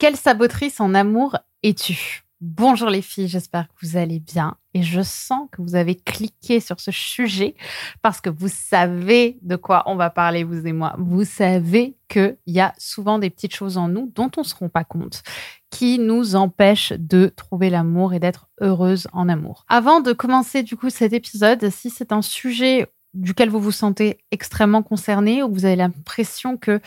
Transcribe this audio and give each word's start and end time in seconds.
Quelle 0.00 0.16
sabotrice 0.16 0.80
en 0.80 0.94
amour 0.94 1.36
es-tu? 1.62 2.22
Bonjour 2.40 2.88
les 2.88 3.02
filles, 3.02 3.28
j'espère 3.28 3.68
que 3.68 3.74
vous 3.82 3.98
allez 3.98 4.18
bien 4.18 4.56
et 4.72 4.82
je 4.82 5.02
sens 5.02 5.46
que 5.52 5.60
vous 5.60 5.74
avez 5.74 5.94
cliqué 5.94 6.60
sur 6.60 6.80
ce 6.80 6.90
sujet 6.90 7.54
parce 8.00 8.22
que 8.22 8.30
vous 8.30 8.48
savez 8.48 9.36
de 9.42 9.56
quoi 9.56 9.82
on 9.84 9.96
va 9.96 10.08
parler, 10.08 10.42
vous 10.42 10.66
et 10.66 10.72
moi. 10.72 10.94
Vous 10.96 11.26
savez 11.26 11.98
qu'il 12.08 12.38
y 12.46 12.60
a 12.60 12.72
souvent 12.78 13.18
des 13.18 13.28
petites 13.28 13.54
choses 13.54 13.76
en 13.76 13.88
nous 13.88 14.10
dont 14.14 14.30
on 14.38 14.40
ne 14.40 14.46
se 14.46 14.54
rend 14.54 14.70
pas 14.70 14.84
compte 14.84 15.22
qui 15.68 15.98
nous 15.98 16.34
empêchent 16.34 16.94
de 16.94 17.26
trouver 17.26 17.68
l'amour 17.68 18.14
et 18.14 18.20
d'être 18.20 18.48
heureuse 18.62 19.06
en 19.12 19.28
amour. 19.28 19.66
Avant 19.68 20.00
de 20.00 20.14
commencer 20.14 20.62
du 20.62 20.76
coup 20.76 20.88
cet 20.88 21.12
épisode, 21.12 21.68
si 21.68 21.90
c'est 21.90 22.10
un 22.10 22.22
sujet 22.22 22.86
duquel 23.12 23.50
vous 23.50 23.60
vous 23.60 23.70
sentez 23.70 24.16
extrêmement 24.30 24.82
concerné 24.82 25.42
ou 25.42 25.52
vous 25.52 25.66
avez 25.66 25.76
l'impression 25.76 26.56
que 26.56 26.80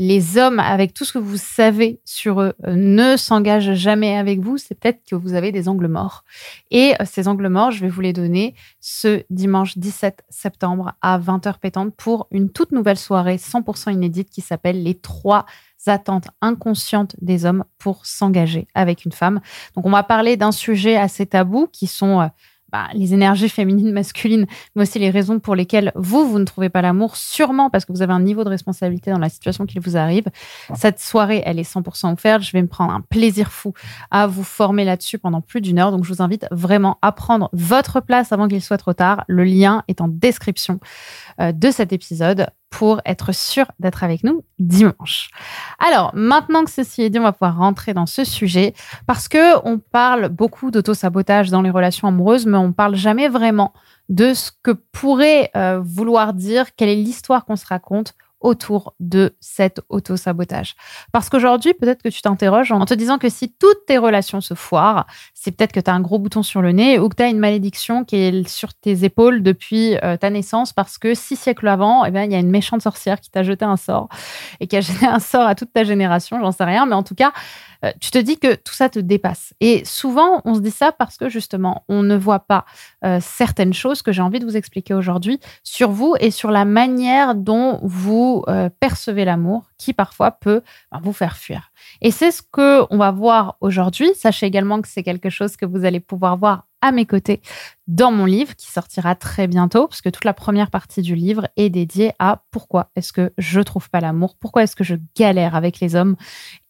les 0.00 0.38
hommes, 0.38 0.60
avec 0.60 0.94
tout 0.94 1.04
ce 1.04 1.12
que 1.12 1.18
vous 1.18 1.36
savez 1.36 2.00
sur 2.06 2.40
eux, 2.40 2.54
euh, 2.66 2.74
ne 2.74 3.18
s'engagent 3.18 3.74
jamais 3.74 4.16
avec 4.16 4.40
vous, 4.40 4.56
c'est 4.56 4.74
peut-être 4.74 5.02
que 5.06 5.14
vous 5.14 5.34
avez 5.34 5.52
des 5.52 5.68
angles 5.68 5.88
morts. 5.88 6.24
Et 6.70 6.94
euh, 6.98 7.04
ces 7.04 7.28
angles 7.28 7.48
morts, 7.48 7.70
je 7.70 7.80
vais 7.80 7.90
vous 7.90 8.00
les 8.00 8.14
donner 8.14 8.54
ce 8.80 9.22
dimanche 9.28 9.76
17 9.76 10.24
septembre 10.30 10.94
à 11.02 11.18
20h 11.18 11.58
pétante 11.58 11.94
pour 11.94 12.28
une 12.30 12.48
toute 12.48 12.72
nouvelle 12.72 12.96
soirée 12.96 13.36
100% 13.36 13.92
inédite 13.92 14.30
qui 14.30 14.40
s'appelle 14.40 14.82
Les 14.82 14.94
trois 14.94 15.44
attentes 15.86 16.28
inconscientes 16.40 17.14
des 17.20 17.44
hommes 17.44 17.64
pour 17.76 18.06
s'engager 18.06 18.68
avec 18.74 19.04
une 19.04 19.12
femme. 19.12 19.42
Donc 19.76 19.84
on 19.84 19.90
va 19.90 20.02
parler 20.02 20.38
d'un 20.38 20.52
sujet 20.52 20.96
assez 20.96 21.26
tabou 21.26 21.68
qui 21.70 21.86
sont 21.86 22.22
euh, 22.22 22.26
bah, 22.72 22.88
les 22.94 23.14
énergies 23.14 23.48
féminines, 23.48 23.92
masculines, 23.92 24.46
mais 24.74 24.82
aussi 24.82 24.98
les 24.98 25.10
raisons 25.10 25.38
pour 25.40 25.54
lesquelles 25.54 25.92
vous, 25.94 26.28
vous 26.28 26.38
ne 26.38 26.44
trouvez 26.44 26.68
pas 26.68 26.82
l'amour, 26.82 27.16
sûrement 27.16 27.70
parce 27.70 27.84
que 27.84 27.92
vous 27.92 28.02
avez 28.02 28.12
un 28.12 28.20
niveau 28.20 28.44
de 28.44 28.48
responsabilité 28.48 29.10
dans 29.10 29.18
la 29.18 29.28
situation 29.28 29.66
qui 29.66 29.78
vous 29.78 29.96
arrive. 29.96 30.24
Cette 30.74 31.00
soirée, 31.00 31.42
elle 31.44 31.58
est 31.58 31.70
100% 31.70 32.12
offerte. 32.12 32.42
Je 32.42 32.52
vais 32.52 32.62
me 32.62 32.68
prendre 32.68 32.92
un 32.92 33.00
plaisir 33.00 33.52
fou 33.52 33.72
à 34.10 34.26
vous 34.26 34.44
former 34.44 34.84
là-dessus 34.84 35.18
pendant 35.18 35.40
plus 35.40 35.60
d'une 35.60 35.78
heure. 35.78 35.92
Donc, 35.92 36.04
je 36.04 36.12
vous 36.12 36.22
invite 36.22 36.46
vraiment 36.50 36.98
à 37.02 37.12
prendre 37.12 37.48
votre 37.52 38.00
place 38.00 38.32
avant 38.32 38.48
qu'il 38.48 38.62
soit 38.62 38.78
trop 38.78 38.92
tard. 38.92 39.24
Le 39.28 39.44
lien 39.44 39.82
est 39.88 40.00
en 40.00 40.08
description 40.08 40.80
euh, 41.40 41.52
de 41.52 41.70
cet 41.70 41.92
épisode 41.92 42.48
pour 42.70 43.00
être 43.04 43.32
sûr 43.32 43.66
d'être 43.80 44.04
avec 44.04 44.24
nous 44.24 44.44
dimanche. 44.58 45.30
Alors, 45.78 46.12
maintenant 46.14 46.64
que 46.64 46.70
ceci 46.70 47.02
est 47.02 47.10
dit, 47.10 47.18
on 47.18 47.24
va 47.24 47.32
pouvoir 47.32 47.58
rentrer 47.58 47.92
dans 47.94 48.06
ce 48.06 48.24
sujet 48.24 48.74
parce 49.06 49.28
que 49.28 49.58
on 49.66 49.78
parle 49.78 50.28
beaucoup 50.28 50.70
d'auto-sabotage 50.70 51.50
dans 51.50 51.62
les 51.62 51.70
relations 51.70 52.08
amoureuses, 52.08 52.46
mais 52.46 52.56
on 52.56 52.72
parle 52.72 52.94
jamais 52.94 53.28
vraiment 53.28 53.72
de 54.08 54.34
ce 54.34 54.50
que 54.62 54.70
pourrait 54.70 55.50
euh, 55.56 55.80
vouloir 55.82 56.32
dire, 56.32 56.74
quelle 56.76 56.88
est 56.88 56.96
l'histoire 56.96 57.44
qu'on 57.44 57.56
se 57.56 57.66
raconte 57.66 58.14
autour 58.40 58.94
de 59.00 59.34
cet 59.40 59.80
auto-sabotage. 59.88 60.74
Parce 61.12 61.28
qu'aujourd'hui, 61.28 61.74
peut-être 61.74 62.02
que 62.02 62.08
tu 62.08 62.22
t'interroges 62.22 62.72
en 62.72 62.84
te 62.84 62.94
disant 62.94 63.18
que 63.18 63.28
si 63.28 63.52
toutes 63.52 63.86
tes 63.86 63.98
relations 63.98 64.40
se 64.40 64.54
foirent, 64.54 65.06
c'est 65.34 65.50
peut-être 65.50 65.72
que 65.72 65.80
tu 65.80 65.90
as 65.90 65.94
un 65.94 66.00
gros 66.00 66.18
bouton 66.18 66.42
sur 66.42 66.62
le 66.62 66.72
nez 66.72 66.98
ou 66.98 67.08
que 67.08 67.16
tu 67.16 67.22
as 67.22 67.28
une 67.28 67.38
malédiction 67.38 68.04
qui 68.04 68.16
est 68.16 68.48
sur 68.48 68.74
tes 68.74 69.04
épaules 69.04 69.42
depuis 69.42 69.96
euh, 70.02 70.16
ta 70.16 70.30
naissance 70.30 70.72
parce 70.72 70.98
que 70.98 71.14
six 71.14 71.36
siècles 71.36 71.68
avant, 71.68 72.04
eh 72.04 72.10
bien, 72.10 72.24
il 72.24 72.32
y 72.32 72.34
a 72.34 72.38
une 72.38 72.50
méchante 72.50 72.82
sorcière 72.82 73.20
qui 73.20 73.30
t'a 73.30 73.42
jeté 73.42 73.64
un 73.64 73.76
sort 73.76 74.08
et 74.60 74.66
qui 74.66 74.76
a 74.76 74.80
jeté 74.80 75.06
un 75.06 75.20
sort 75.20 75.46
à 75.46 75.54
toute 75.54 75.72
ta 75.72 75.84
génération, 75.84 76.40
j'en 76.40 76.52
sais 76.52 76.64
rien, 76.64 76.86
mais 76.86 76.94
en 76.94 77.02
tout 77.02 77.14
cas, 77.14 77.32
euh, 77.84 77.92
tu 78.00 78.10
te 78.10 78.18
dis 78.18 78.38
que 78.38 78.54
tout 78.54 78.74
ça 78.74 78.88
te 78.88 78.98
dépasse. 78.98 79.54
Et 79.60 79.84
souvent, 79.84 80.42
on 80.44 80.54
se 80.54 80.60
dit 80.60 80.70
ça 80.70 80.92
parce 80.92 81.16
que 81.16 81.28
justement, 81.28 81.84
on 81.88 82.02
ne 82.02 82.16
voit 82.16 82.40
pas 82.40 82.64
euh, 83.04 83.18
certaines 83.20 83.72
choses 83.72 84.02
que 84.02 84.12
j'ai 84.12 84.22
envie 84.22 84.38
de 84.38 84.44
vous 84.44 84.56
expliquer 84.56 84.94
aujourd'hui 84.94 85.40
sur 85.62 85.90
vous 85.90 86.14
et 86.20 86.30
sur 86.30 86.50
la 86.50 86.64
manière 86.64 87.34
dont 87.34 87.80
vous 87.82 88.44
euh, 88.48 88.68
percevez 88.80 89.24
l'amour 89.24 89.70
qui 89.78 89.92
parfois 89.92 90.30
peut 90.30 90.62
ben, 90.92 91.00
vous 91.02 91.12
faire 91.12 91.36
fuir. 91.36 91.70
Et 92.02 92.10
c'est 92.10 92.30
ce 92.30 92.42
que 92.42 92.84
on 92.90 92.98
va 92.98 93.10
voir 93.10 93.56
aujourd'hui. 93.60 94.10
Sachez 94.14 94.46
également 94.46 94.80
que 94.80 94.88
c'est 94.88 95.02
quelque 95.02 95.30
chose 95.30 95.56
que 95.56 95.66
vous 95.66 95.84
allez 95.84 96.00
pouvoir 96.00 96.36
voir 96.36 96.66
à 96.82 96.92
mes 96.92 97.06
côtés 97.06 97.42
dans 97.86 98.12
mon 98.12 98.24
livre 98.24 98.54
qui 98.56 98.70
sortira 98.70 99.14
très 99.14 99.46
bientôt, 99.46 99.88
parce 99.88 100.00
que 100.00 100.08
toute 100.08 100.24
la 100.24 100.32
première 100.32 100.70
partie 100.70 101.02
du 101.02 101.14
livre 101.14 101.48
est 101.56 101.70
dédiée 101.70 102.12
à 102.18 102.44
pourquoi 102.50 102.90
est-ce 102.96 103.12
que 103.12 103.32
je 103.36 103.60
trouve 103.60 103.90
pas 103.90 104.00
l'amour, 104.00 104.36
pourquoi 104.38 104.62
est-ce 104.62 104.76
que 104.76 104.84
je 104.84 104.96
galère 105.16 105.54
avec 105.54 105.80
les 105.80 105.96
hommes, 105.96 106.16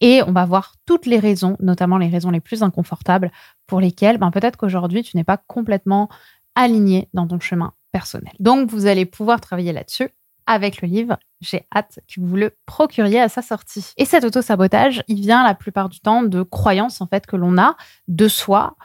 et 0.00 0.22
on 0.26 0.32
va 0.32 0.46
voir 0.46 0.74
toutes 0.86 1.06
les 1.06 1.18
raisons, 1.18 1.56
notamment 1.60 1.98
les 1.98 2.08
raisons 2.08 2.30
les 2.30 2.40
plus 2.40 2.62
inconfortables 2.62 3.30
pour 3.66 3.80
lesquelles 3.80 4.18
ben, 4.18 4.30
peut-être 4.30 4.56
qu'aujourd'hui 4.56 5.02
tu 5.02 5.16
n'es 5.16 5.24
pas 5.24 5.36
complètement 5.36 6.08
aligné 6.54 7.08
dans 7.14 7.26
ton 7.26 7.38
chemin 7.40 7.72
personnel. 7.92 8.32
Donc 8.40 8.70
vous 8.70 8.86
allez 8.86 9.06
pouvoir 9.06 9.40
travailler 9.40 9.72
là-dessus 9.72 10.10
avec 10.46 10.82
le 10.82 10.88
livre. 10.88 11.16
J'ai 11.40 11.66
hâte 11.74 12.00
que 12.08 12.20
vous 12.20 12.36
le 12.36 12.56
procuriez 12.66 13.20
à 13.20 13.28
sa 13.28 13.40
sortie. 13.40 13.92
Et 13.96 14.04
cet 14.04 14.24
auto-sabotage, 14.24 15.02
il 15.06 15.20
vient 15.20 15.44
la 15.44 15.54
plupart 15.54 15.88
du 15.88 16.00
temps 16.00 16.22
de 16.22 16.42
croyances 16.42 17.00
en 17.00 17.06
fait 17.06 17.26
que 17.26 17.36
l'on 17.36 17.56
a 17.56 17.76
de 18.08 18.26
soi, 18.26 18.76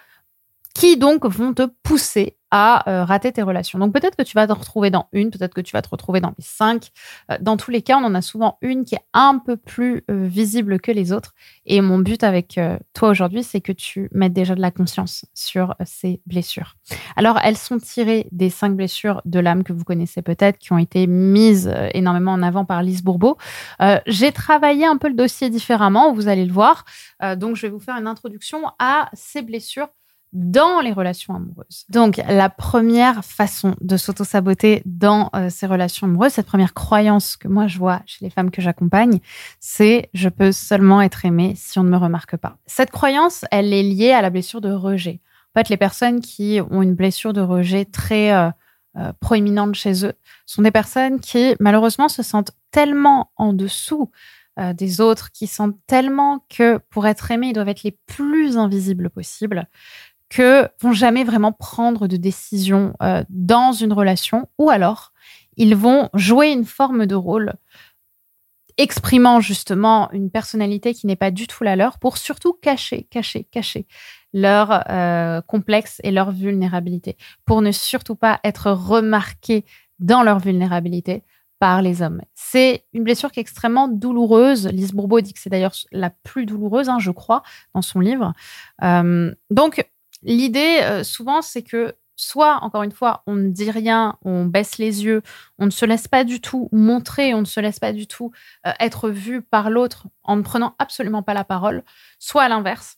qui 0.76 0.98
donc 0.98 1.26
vont 1.26 1.54
te 1.54 1.68
pousser 1.84 2.38
à 2.52 2.90
euh, 2.90 3.04
rater 3.04 3.32
tes 3.32 3.42
relations. 3.42 3.80
Donc 3.80 3.92
peut-être 3.94 4.16
que 4.16 4.24
tu 4.24 4.34
vas 4.36 4.46
te 4.46 4.54
retrouver 4.54 4.92
dans 4.92 5.08
une, 5.14 5.32
peut-être 5.32 5.54
que 5.54 5.62
tu 5.62 5.72
vas 5.72 5.82
te 5.82 5.90
retrouver 5.90 6.22
dans 6.22 6.34
les 6.38 6.44
cinq. 6.44 6.92
Euh, 7.32 7.38
dans 7.42 7.58
tous 7.58 7.72
les 7.72 7.82
cas, 7.82 7.98
on 7.98 8.04
en 8.04 8.14
a 8.14 8.22
souvent 8.22 8.58
une 8.62 8.86
qui 8.86 8.96
est 8.96 9.06
un 9.14 9.40
peu 9.40 9.58
plus 9.58 10.04
euh, 10.12 10.26
visible 10.28 10.80
que 10.80 10.92
les 10.92 11.12
autres. 11.12 11.34
Et 11.66 11.82
mon 11.82 11.98
but 11.98 12.24
avec 12.24 12.60
toi 12.94 13.10
aujourd'hui, 13.10 13.44
c'est 13.44 13.62
que 13.62 13.72
tu 13.72 14.10
mettes 14.12 14.34
déjà 14.34 14.54
de 14.54 14.62
la 14.62 14.72
conscience 14.72 15.26
sur 15.34 15.76
ces 15.86 16.22
blessures. 16.26 16.76
Alors 17.16 17.40
elles 17.44 17.58
sont 17.58 17.80
tirées 17.80 18.28
des 18.32 18.50
cinq 18.50 18.76
blessures 18.76 19.22
de 19.26 19.40
l'âme 19.40 19.64
que 19.64 19.74
vous 19.74 19.84
connaissez 19.84 20.22
peut-être, 20.22 20.58
qui 20.58 20.72
ont 20.74 20.78
été 20.78 21.08
mises 21.08 21.74
énormément 21.94 22.34
en 22.34 22.42
avant 22.42 22.66
par 22.66 22.84
Lise 22.84 23.04
Bourbeau. 23.04 23.38
J'ai 24.06 24.32
travaillé 24.32 24.86
un 24.86 24.98
peu 24.98 25.08
le 25.08 25.16
dossier 25.16 25.50
différemment, 25.50 26.14
vous 26.14 26.28
allez 26.28 26.46
le 26.46 26.54
voir. 26.54 26.86
donc 27.38 27.56
je 27.56 27.64
vais 27.64 27.70
vous 27.70 27.80
faire 27.80 27.96
une 27.96 28.08
introduction 28.08 28.62
à 28.80 29.10
ces 29.14 29.42
blessures 29.42 29.88
dans 30.36 30.82
les 30.82 30.92
relations 30.92 31.34
amoureuses. 31.34 31.86
Donc, 31.88 32.18
la 32.18 32.50
première 32.50 33.24
façon 33.24 33.74
de 33.80 33.96
s'auto-saboter 33.96 34.82
dans 34.86 35.30
euh, 35.34 35.50
ces 35.50 35.66
relations 35.66 36.08
amoureuses, 36.08 36.34
cette 36.34 36.46
première 36.46 36.74
croyance 36.74 37.38
que 37.38 37.48
moi 37.48 37.68
je 37.68 37.80
vois 37.80 38.02
chez 38.06 38.26
les 38.26 38.30
femmes 38.30 38.52
que 38.52 38.62
j'accompagne, 38.62 39.20
c'est 39.62 40.10
je 40.14 40.28
peux 40.28 40.52
seulement 40.52 41.02
être 41.02 41.24
aimée 41.24 41.54
si 41.56 41.80
on 41.80 41.84
ne 41.84 41.90
me 41.90 41.96
remarque 41.96 42.36
pas. 42.36 42.58
Cette 42.66 42.92
croyance, 42.92 43.46
elle 43.50 43.74
est 43.74 43.82
liée 43.82 44.12
à 44.12 44.22
la 44.22 44.30
blessure 44.30 44.60
de 44.60 44.72
rejet. 44.72 45.22
En 45.56 45.62
fait, 45.62 45.70
les 45.70 45.78
personnes 45.78 46.20
qui 46.20 46.60
ont 46.70 46.82
une 46.82 46.96
blessure 46.96 47.32
de 47.32 47.40
rejet 47.40 47.86
très 47.86 48.34
euh, 48.34 48.50
euh, 48.98 49.14
proéminente 49.22 49.76
chez 49.76 50.06
eux 50.06 50.14
sont 50.46 50.64
des 50.64 50.72
personnes 50.72 51.22
qui, 51.22 51.56
malheureusement, 51.62 52.10
se 52.10 52.24
sentent 52.24 52.52
tellement 52.72 53.32
en 53.38 53.54
dessous 53.54 54.12
des 54.74 55.02
autres, 55.02 55.34
qui 55.34 55.48
sentent 55.48 55.76
tellement 55.86 56.46
que 56.48 56.78
pour 56.90 57.08
être 57.08 57.30
aimés, 57.30 57.48
ils 57.50 57.54
doivent 57.54 57.68
être 57.68 57.84
les 57.84 58.00
plus 58.06 58.58
invisibles 58.58 59.10
possibles, 59.10 59.68
que 60.30 60.68
vont 60.82 60.94
jamais 60.94 61.24
vraiment 61.24 61.52
prendre 61.52 62.08
de 62.08 62.18
décision 62.18 62.94
euh, 63.02 63.24
dans 63.30 63.72
une 63.72 63.94
relation, 63.94 64.48
ou 64.58 64.70
alors 64.70 65.12
ils 65.58 65.76
vont 65.76 66.10
jouer 66.14 66.52
une 66.52 66.66
forme 66.66 67.06
de 67.06 67.16
rôle 67.16 67.54
exprimant 68.78 69.40
justement 69.40 70.12
une 70.12 70.30
personnalité 70.30 70.94
qui 70.94 71.08
n'est 71.08 71.16
pas 71.16 71.32
du 71.32 71.48
tout 71.48 71.64
la 71.64 71.76
leur 71.76 71.98
pour 71.98 72.18
surtout 72.18 72.54
cacher, 72.54 73.08
cacher, 73.10 73.46
cacher 73.46 73.88
leur 74.34 74.84
euh, 74.90 75.42
complexe 75.42 76.02
et 76.04 76.12
leur 76.12 76.32
vulnérabilité, 76.32 77.16
pour 77.46 77.62
ne 77.62 77.72
surtout 77.72 78.16
pas 78.16 78.42
être 78.44 78.72
remarqués 78.72 79.64
dans 80.00 80.24
leur 80.24 80.40
vulnérabilité 80.40 81.24
par 81.60 81.82
les 81.82 82.02
hommes. 82.02 82.22
C'est 82.34 82.84
une 82.92 83.06
blessure 83.06 83.32
qui 83.32 83.40
est 83.40 83.42
extrêmement 83.42 83.88
douloureuse. 83.88 84.68
Lise 84.68 84.92
Bourbeau 84.92 85.22
dit 85.22 85.32
que 85.32 85.40
c'est 85.40 85.50
d'ailleurs 85.50 85.74
la 85.94 86.10
plus 86.10 86.46
douloureuse, 86.46 86.90
hein, 86.90 87.00
je 87.00 87.12
crois, 87.12 87.44
dans 87.74 87.82
son 87.82 88.02
livre. 88.02 88.34
Euh, 88.84 89.34
donc, 89.52 89.90
L'idée, 90.26 90.80
euh, 90.82 91.04
souvent, 91.04 91.42
c'est 91.42 91.62
que 91.62 91.96
soit, 92.16 92.60
encore 92.64 92.84
une 92.84 92.92
fois, 92.92 93.24
on 93.28 93.36
ne 93.36 93.50
dit 93.50 93.70
rien, 93.70 94.18
on 94.24 94.46
baisse 94.46 94.78
les 94.78 95.06
yeux, 95.06 95.22
on 95.60 95.66
ne 95.66 95.72
se 95.72 95.86
laisse 95.86 96.08
pas 96.08 96.24
du 96.24 96.42
tout 96.42 96.68
montrer, 96.72 97.34
on 97.34 97.42
ne 97.42 97.46
se 97.46 97.60
laisse 97.60 97.80
pas 97.80 97.94
du 97.94 98.08
tout 98.08 98.32
euh, 98.66 98.72
être 98.80 99.10
vu 99.10 99.42
par 99.42 99.70
l'autre 99.70 100.08
en 100.24 100.36
ne 100.36 100.42
prenant 100.42 100.76
absolument 100.80 101.24
pas 101.24 101.34
la 101.34 101.44
parole, 101.44 101.84
soit 102.20 102.44
à 102.44 102.50
l'inverse, 102.50 102.98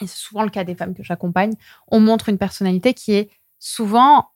et 0.00 0.06
c'est 0.06 0.18
souvent 0.18 0.42
le 0.42 0.50
cas 0.50 0.64
des 0.64 0.74
femmes 0.74 0.94
que 0.94 1.04
j'accompagne, 1.04 1.52
on 1.88 2.00
montre 2.00 2.28
une 2.28 2.38
personnalité 2.38 2.94
qui 2.94 3.12
est 3.12 3.30
souvent 3.58 4.30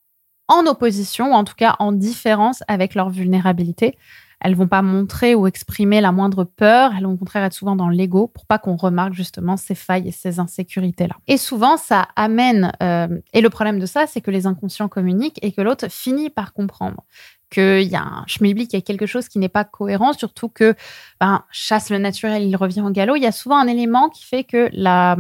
en 0.49 0.67
opposition, 0.67 1.31
ou 1.31 1.35
en 1.35 1.45
tout 1.45 1.55
cas 1.55 1.75
en 1.79 1.91
différence 1.91 2.63
avec 2.69 2.95
leur 2.95 3.11
vulnérabilité. 3.11 3.99
Elles 4.45 4.55
vont 4.55 4.69
pas 4.69 4.83
montrer 4.83 5.35
ou 5.35 5.47
exprimer 5.47 6.03
la 6.03 6.13
moindre 6.13 6.45
peur. 6.45 6.93
Elles 6.97 7.05
vont 7.05 7.15
au 7.15 7.17
contraire 7.17 7.43
être 7.45 7.55
souvent 7.55 7.77
dans 7.77 7.89
l'ego 7.89 8.29
pour 8.29 8.45
pas 8.45 8.59
qu'on 8.59 8.77
remarque 8.77 9.15
justement 9.15 9.57
ces 9.57 9.75
failles 9.75 10.07
et 10.07 10.13
ces 10.13 10.39
insécurités-là. 10.39 11.17
Et 11.27 11.39
souvent, 11.39 11.79
ça 11.79 12.09
amène. 12.15 12.71
Euh, 12.83 13.09
et 13.33 13.41
le 13.41 13.49
problème 13.49 13.79
de 13.79 13.87
ça, 13.87 14.07
c'est 14.07 14.21
que 14.21 14.31
les 14.31 14.47
inconscients 14.47 14.89
communiquent 14.89 15.39
et 15.41 15.51
que 15.51 15.63
l'autre 15.63 15.87
finit 15.91 16.29
par 16.29 16.53
comprendre 16.53 17.05
qu'il 17.49 17.89
y 17.89 17.97
a 17.97 18.03
un 18.03 18.25
schmilblick, 18.27 18.75
il 18.75 18.77
y 18.77 18.79
a 18.79 18.83
quelque 18.83 19.07
chose 19.07 19.29
qui 19.29 19.39
n'est 19.39 19.49
pas 19.49 19.65
cohérent, 19.65 20.13
surtout 20.13 20.51
que 20.51 20.75
ben, 21.21 21.45
chasse 21.51 21.89
le 21.89 21.97
naturel, 21.97 22.43
il 22.43 22.57
revient 22.57 22.83
au 22.83 22.91
galop. 22.91 23.17
Il 23.17 23.23
y 23.23 23.27
a 23.27 23.33
souvent 23.33 23.57
un 23.57 23.67
élément 23.67 24.11
qui 24.11 24.27
fait 24.27 24.45
que 24.45 24.69
la, 24.73 25.17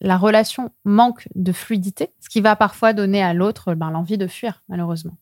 la 0.00 0.16
relation 0.16 0.70
manque 0.84 1.28
de 1.34 1.50
fluidité, 1.50 2.10
ce 2.20 2.28
qui 2.28 2.40
va 2.40 2.54
parfois 2.54 2.92
donner 2.92 3.22
à 3.22 3.34
l'autre 3.34 3.74
ben, 3.74 3.90
l'envie 3.90 4.18
de 4.18 4.28
fuir, 4.28 4.62
malheureusement. 4.68 5.16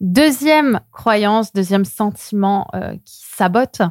Deuxième 0.00 0.80
croyance, 0.92 1.52
deuxième 1.52 1.84
sentiment 1.84 2.68
euh, 2.74 2.94
qui 3.04 3.20
sabote, 3.36 3.82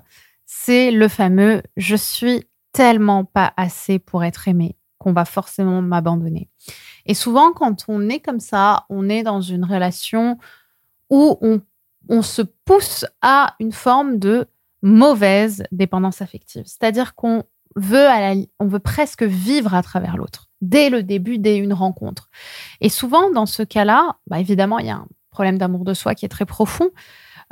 c'est 0.45 0.91
le 0.91 1.09
fameux 1.09 1.61
je 1.75 1.97
suis 1.97 2.45
tellement 2.71 3.25
pas 3.25 3.53
assez 3.57 3.99
pour 3.99 4.23
être 4.23 4.47
aimé 4.47 4.77
qu'on 4.99 5.11
va 5.11 5.25
forcément 5.25 5.81
m'abandonner. 5.81 6.49
Et 7.05 7.13
souvent, 7.13 7.51
quand 7.51 7.85
on 7.87 8.07
est 8.09 8.19
comme 8.19 8.39
ça, 8.39 8.85
on 8.89 9.09
est 9.09 9.23
dans 9.23 9.41
une 9.41 9.65
relation 9.65 10.37
où 11.09 11.37
on, 12.09 12.21
se 12.21 12.41
pousse 12.41 13.05
à 13.21 13.55
une 13.59 13.71
forme 13.71 14.17
de 14.17 14.47
mauvaise 14.81 15.63
dépendance 15.71 16.21
affective. 16.21 16.63
C'est-à-dire 16.65 17.15
qu'on 17.15 17.43
veut, 17.75 18.07
veut 18.59 18.79
presque 18.79 19.23
vivre 19.23 19.73
à 19.73 19.83
travers 19.83 20.17
l'autre, 20.17 20.47
dès 20.61 20.89
le 20.89 21.03
début, 21.03 21.37
dès 21.37 21.57
une 21.57 21.73
rencontre. 21.73 22.29
Et 22.81 22.89
souvent, 22.89 23.29
dans 23.29 23.45
ce 23.45 23.63
cas-là, 23.63 24.17
bah 24.27 24.39
évidemment, 24.39 24.79
il 24.79 24.87
y 24.87 24.91
a 24.91 24.95
un 24.95 25.07
problème 25.37 25.59
d'amour 25.59 25.85
de 25.85 25.93
soi 25.93 26.15
qui 26.15 26.25
est 26.25 26.29
très 26.29 26.47
profond. 26.47 26.89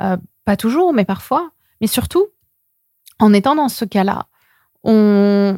Euh, 0.02 0.16
pas 0.44 0.56
toujours, 0.56 0.92
mais 0.92 1.04
parfois. 1.04 1.52
Mais 1.80 1.86
surtout, 1.86 2.26
en 3.20 3.32
étant 3.32 3.54
dans 3.54 3.68
ce 3.68 3.84
cas-là, 3.84 4.26
on, 4.82 5.56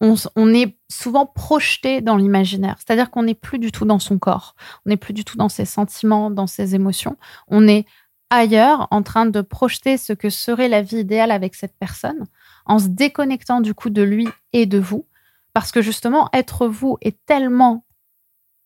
on, 0.00 0.54
est 0.54 0.78
souvent 0.88 1.26
projeté 1.26 2.00
dans 2.00 2.16
l'imaginaire. 2.16 2.76
C'est-à-dire 2.78 3.10
qu'on 3.10 3.24
n'est 3.24 3.34
plus 3.34 3.58
du 3.58 3.72
tout 3.72 3.84
dans 3.84 3.98
son 3.98 4.18
corps. 4.18 4.54
On 4.86 4.88
n'est 4.88 4.96
plus 4.96 5.12
du 5.12 5.22
tout 5.22 5.36
dans 5.36 5.50
ses 5.50 5.66
sentiments, 5.66 6.30
dans 6.30 6.46
ses 6.46 6.74
émotions. 6.74 7.18
On 7.48 7.68
est 7.68 7.84
ailleurs 8.30 8.88
en 8.90 9.02
train 9.02 9.26
de 9.26 9.42
projeter 9.42 9.98
ce 9.98 10.14
que 10.14 10.30
serait 10.30 10.68
la 10.68 10.80
vie 10.80 11.00
idéale 11.00 11.30
avec 11.30 11.54
cette 11.54 11.76
personne 11.78 12.24
en 12.64 12.78
se 12.78 12.88
déconnectant 12.88 13.60
du 13.60 13.74
coup 13.74 13.90
de 13.90 14.02
lui 14.02 14.28
et 14.54 14.64
de 14.64 14.78
vous. 14.78 15.06
Parce 15.52 15.72
que 15.72 15.82
justement, 15.82 16.30
être 16.32 16.68
vous 16.68 16.96
est 17.02 17.18
tellement 17.26 17.84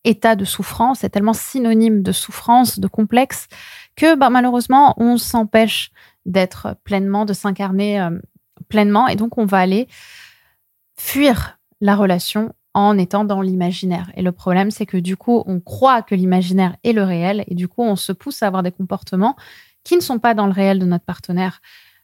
état 0.05 0.35
de 0.35 0.45
souffrance, 0.45 1.03
est 1.03 1.09
tellement 1.09 1.33
synonyme 1.33 2.01
de 2.01 2.11
souffrance, 2.11 2.79
de 2.79 2.87
complexe, 2.87 3.47
que 3.95 4.15
bah, 4.15 4.29
malheureusement, 4.29 4.93
on 4.97 5.17
s'empêche 5.17 5.91
d'être 6.25 6.77
pleinement, 6.83 7.25
de 7.25 7.33
s'incarner 7.33 7.99
euh, 7.99 8.11
pleinement. 8.69 9.07
Et 9.07 9.15
donc, 9.15 9.37
on 9.37 9.45
va 9.45 9.59
aller 9.59 9.87
fuir 10.97 11.59
la 11.81 11.95
relation 11.95 12.53
en 12.73 12.97
étant 12.97 13.23
dans 13.23 13.41
l'imaginaire. 13.41 14.11
Et 14.15 14.21
le 14.21 14.31
problème, 14.31 14.69
c'est 14.69 14.85
que 14.85 14.97
du 14.97 15.15
coup, 15.15 15.43
on 15.47 15.59
croit 15.59 16.01
que 16.01 16.13
l'imaginaire 16.13 16.75
est 16.83 16.93
le 16.93 17.03
réel 17.03 17.43
et 17.47 17.55
du 17.55 17.67
coup, 17.67 17.81
on 17.81 17.95
se 17.95 18.11
pousse 18.11 18.43
à 18.43 18.47
avoir 18.47 18.63
des 18.63 18.71
comportements 18.71 19.35
qui 19.83 19.95
ne 19.95 20.01
sont 20.01 20.19
pas 20.19 20.33
dans 20.33 20.45
le 20.45 20.51
réel 20.51 20.79
de 20.79 20.85
notre 20.85 21.05
partenaire, 21.05 21.61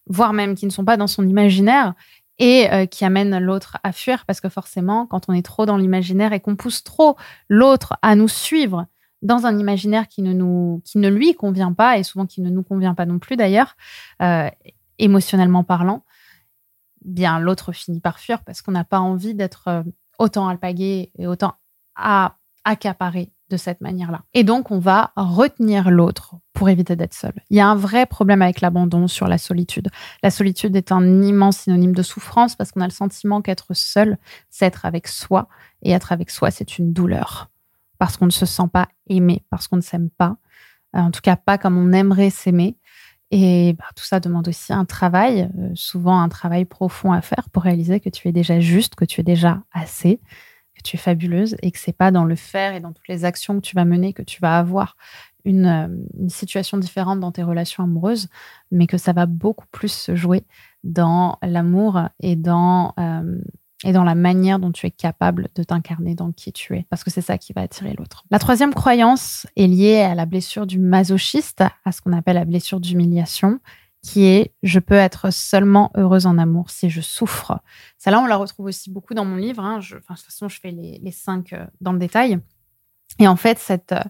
voire 0.08 0.32
même 0.32 0.56
qui 0.56 0.66
ne 0.66 0.72
sont 0.72 0.86
pas 0.86 0.96
dans 0.96 1.08
son 1.08 1.28
imaginaire 1.28 1.94
et 2.42 2.74
euh, 2.74 2.88
qui 2.88 3.06
amènent 3.06 3.38
l'autre 3.38 3.78
à 3.84 3.94
fuir 3.94 4.26
parce 4.26 4.42
que 4.42 4.50
forcément, 4.50 5.06
quand 5.06 5.30
on 5.30 5.34
est 5.34 5.46
trop 5.46 5.68
dans 5.68 5.78
l'imaginaire 5.78 6.34
et 6.34 6.40
qu'on 6.40 6.56
pousse 6.56 6.84
trop 6.84 7.16
l'autre 7.48 7.94
à 8.02 8.16
nous 8.16 8.28
suivre 8.28 8.88
dans 9.22 9.46
un 9.46 9.60
imaginaire 9.60 10.08
qui 10.08 10.24
ne 10.24 10.34
nous, 10.34 10.82
qui 10.84 10.98
ne 10.98 11.08
lui 11.08 11.36
convient 11.36 11.72
pas 11.72 12.00
et 12.00 12.04
souvent 12.04 12.26
qui 12.26 12.42
ne 12.42 12.50
nous 12.50 12.64
convient 12.64 12.96
pas 12.96 13.06
non 13.06 13.20
plus 13.20 13.38
d'ailleurs, 13.38 13.76
euh, 14.24 14.50
émotionnellement 14.98 15.64
parlant, 15.64 16.04
bien 17.06 17.40
l'autre 17.40 17.74
finit 17.74 18.00
par 18.00 18.20
fuir 18.20 18.44
parce 18.44 18.64
qu'on 18.64 18.72
n'a 18.72 18.86
pas 18.86 19.00
envie 19.00 19.36
d'être 19.36 19.68
euh, 19.68 19.84
autant 20.18 20.48
alpagué 20.48 21.12
et 21.20 21.28
autant 21.28 21.54
à 21.96 22.38
accaparer 22.64 23.32
de 23.52 23.58
cette 23.58 23.82
manière-là. 23.82 24.24
Et 24.34 24.44
donc, 24.44 24.72
on 24.72 24.80
va 24.80 25.12
retenir 25.16 25.92
l'autre 25.92 26.36
pour 26.54 26.70
éviter 26.70 26.96
d'être 26.96 27.14
seul. 27.14 27.34
Il 27.50 27.58
y 27.58 27.60
a 27.60 27.68
un 27.68 27.76
vrai 27.76 28.06
problème 28.06 28.42
avec 28.42 28.62
l'abandon 28.62 29.08
sur 29.08 29.28
la 29.28 29.38
solitude. 29.38 29.90
La 30.24 30.32
solitude 30.32 30.76
est 30.76 30.92
un 30.92 31.22
immense 31.22 31.58
synonyme 31.60 31.94
de 31.94 32.02
souffrance 32.02 32.56
parce 32.56 32.72
qu'on 32.72 32.82
a 32.82 32.88
le 32.88 32.92
sentiment 32.92 33.42
qu'être 33.42 33.74
seul, 33.74 34.18
c'est 34.50 34.66
être 34.66 34.86
avec 34.86 35.08
soi. 35.08 35.48
Et 35.84 35.92
être 35.92 36.12
avec 36.12 36.30
soi, 36.30 36.52
c'est 36.52 36.78
une 36.78 36.94
douleur. 36.94 37.50
Parce 37.98 38.18
qu'on 38.18 38.26
ne 38.26 38.32
se 38.32 38.46
sent 38.46 38.68
pas 38.72 38.88
aimé, 39.08 39.44
parce 39.50 39.68
qu'on 39.68 39.78
ne 39.78 39.82
s'aime 39.82 40.10
pas. 40.10 40.38
Euh, 40.96 41.00
en 41.00 41.12
tout 41.12 41.22
cas, 41.22 41.36
pas 41.36 41.58
comme 41.58 41.78
on 41.78 41.92
aimerait 41.92 42.30
s'aimer. 42.30 42.78
Et 43.32 43.76
bah, 43.80 43.86
tout 43.96 44.04
ça 44.04 44.20
demande 44.20 44.48
aussi 44.48 44.74
un 44.74 44.86
travail, 44.86 45.50
euh, 45.58 45.70
souvent 45.74 46.20
un 46.20 46.28
travail 46.30 46.66
profond 46.66 47.14
à 47.14 47.22
faire 47.22 47.50
pour 47.52 47.64
réaliser 47.64 48.00
que 48.00 48.10
tu 48.10 48.28
es 48.28 48.32
déjà 48.34 48.60
juste, 48.60 48.96
que 48.96 49.06
tu 49.06 49.22
es 49.22 49.24
déjà 49.24 49.64
assez, 49.72 50.20
tu 50.82 50.96
es 50.96 51.00
fabuleuse 51.00 51.56
et 51.62 51.72
que 51.72 51.80
c'est 51.80 51.96
pas 51.96 52.12
dans 52.12 52.26
le 52.26 52.36
faire 52.36 52.74
et 52.74 52.80
dans 52.80 52.92
toutes 52.92 53.08
les 53.08 53.26
actions 53.26 53.56
que 53.56 53.62
tu 53.62 53.76
vas 53.76 53.86
mener 53.86 54.14
que 54.14 54.24
tu 54.24 54.40
vas 54.42 54.58
avoir 54.58 54.96
une, 55.46 55.66
euh, 55.66 56.28
situation 56.30 56.78
différente 56.78 57.20
dans 57.20 57.32
tes 57.32 57.44
relations 57.44 57.84
amoureuses, 57.84 58.28
mais 58.72 58.88
que 58.88 58.98
ça 58.98 59.14
va 59.14 59.26
beaucoup 59.26 59.66
plus 59.72 59.92
se 59.92 60.16
jouer 60.16 60.44
dans 60.84 61.38
l'amour 61.42 62.00
et 62.20 62.36
dans 62.36 62.94
euh, 63.00 63.40
et 63.84 63.94
dans 63.94 64.04
la 64.04 64.16
manière 64.16 64.60
dont 64.60 64.72
tu 64.72 64.86
es 64.86 64.92
capable 64.92 65.48
de 65.56 65.64
t'incarner 65.64 66.14
dans 66.14 66.32
qui 66.32 66.52
tu 66.52 66.76
es, 66.76 66.86
parce 66.90 67.04
que 67.04 67.10
c'est 67.10 67.22
ça 67.22 67.40
qui 67.40 67.52
va 67.52 67.62
attirer 67.62 67.96
l'autre. 67.98 68.24
La 68.30 68.38
troisième 68.38 68.74
croyance 68.74 69.48
est 69.56 69.66
liée 69.66 70.02
à 70.02 70.14
la 70.14 70.28
blessure 70.28 70.68
du 70.68 70.78
masochiste, 70.78 71.64
à 71.84 71.92
ce 71.92 72.02
qu'on 72.02 72.14
appelle 72.14 72.36
la 72.36 72.46
blessure 72.46 72.80
d'humiliation, 72.80 73.60
qui 74.02 74.26
est 74.26 74.54
je 74.64 74.80
peux 74.80 74.96
être 74.96 75.32
seulement 75.32 75.92
heureuse 75.96 76.26
en 76.26 76.38
amour 76.38 76.70
si 76.70 76.90
je 76.90 77.02
souffre. 77.02 77.60
Celle-là, 77.98 78.20
on 78.20 78.26
la 78.26 78.38
retrouve 78.38 78.66
aussi 78.68 78.90
beaucoup 78.90 79.14
dans 79.14 79.26
mon 79.26 79.36
livre. 79.36 79.64
Hein. 79.64 79.80
Je, 79.80 79.96
de 79.96 80.00
toute 80.00 80.08
façon, 80.08 80.50
je 80.50 80.60
fais 80.60 80.72
les, 80.72 81.00
les, 81.02 81.12
cinq 81.12 81.54
euh, 81.54 81.66
dans 81.82 81.94
le 81.94 82.00
détail. 82.00 82.40
Et 83.20 83.28
en 83.28 83.36
fait, 83.36 83.60
cette, 83.60 83.92
euh, 83.92 84.02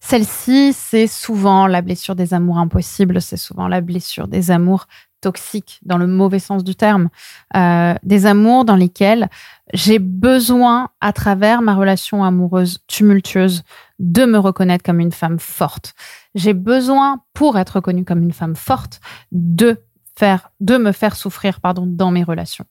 celle-ci, 0.00 0.72
c'est 0.72 1.06
souvent 1.06 1.66
la 1.66 1.82
blessure 1.82 2.16
des 2.16 2.34
amours 2.34 2.58
impossibles, 2.58 3.20
c'est 3.20 3.36
souvent 3.36 3.68
la 3.68 3.80
blessure 3.80 4.28
des 4.28 4.50
amours 4.50 4.86
toxiques 5.22 5.80
dans 5.84 5.96
le 5.96 6.06
mauvais 6.06 6.38
sens 6.38 6.62
du 6.62 6.74
terme, 6.74 7.08
euh, 7.56 7.94
des 8.02 8.26
amours 8.26 8.66
dans 8.66 8.76
lesquels 8.76 9.30
j'ai 9.72 9.98
besoin, 9.98 10.90
à 11.00 11.14
travers 11.14 11.62
ma 11.62 11.74
relation 11.74 12.22
amoureuse 12.24 12.80
tumultueuse, 12.88 13.62
de 13.98 14.26
me 14.26 14.38
reconnaître 14.38 14.84
comme 14.84 15.00
une 15.00 15.12
femme 15.12 15.38
forte. 15.38 15.94
J'ai 16.34 16.52
besoin, 16.52 17.22
pour 17.32 17.58
être 17.58 17.76
reconnue 17.76 18.04
comme 18.04 18.22
une 18.22 18.32
femme 18.32 18.56
forte, 18.56 19.00
de 19.30 19.80
faire, 20.18 20.50
de 20.60 20.76
me 20.76 20.92
faire 20.92 21.16
souffrir, 21.16 21.60
pardon, 21.60 21.86
dans 21.86 22.10
mes 22.10 22.24
relations. 22.24 22.66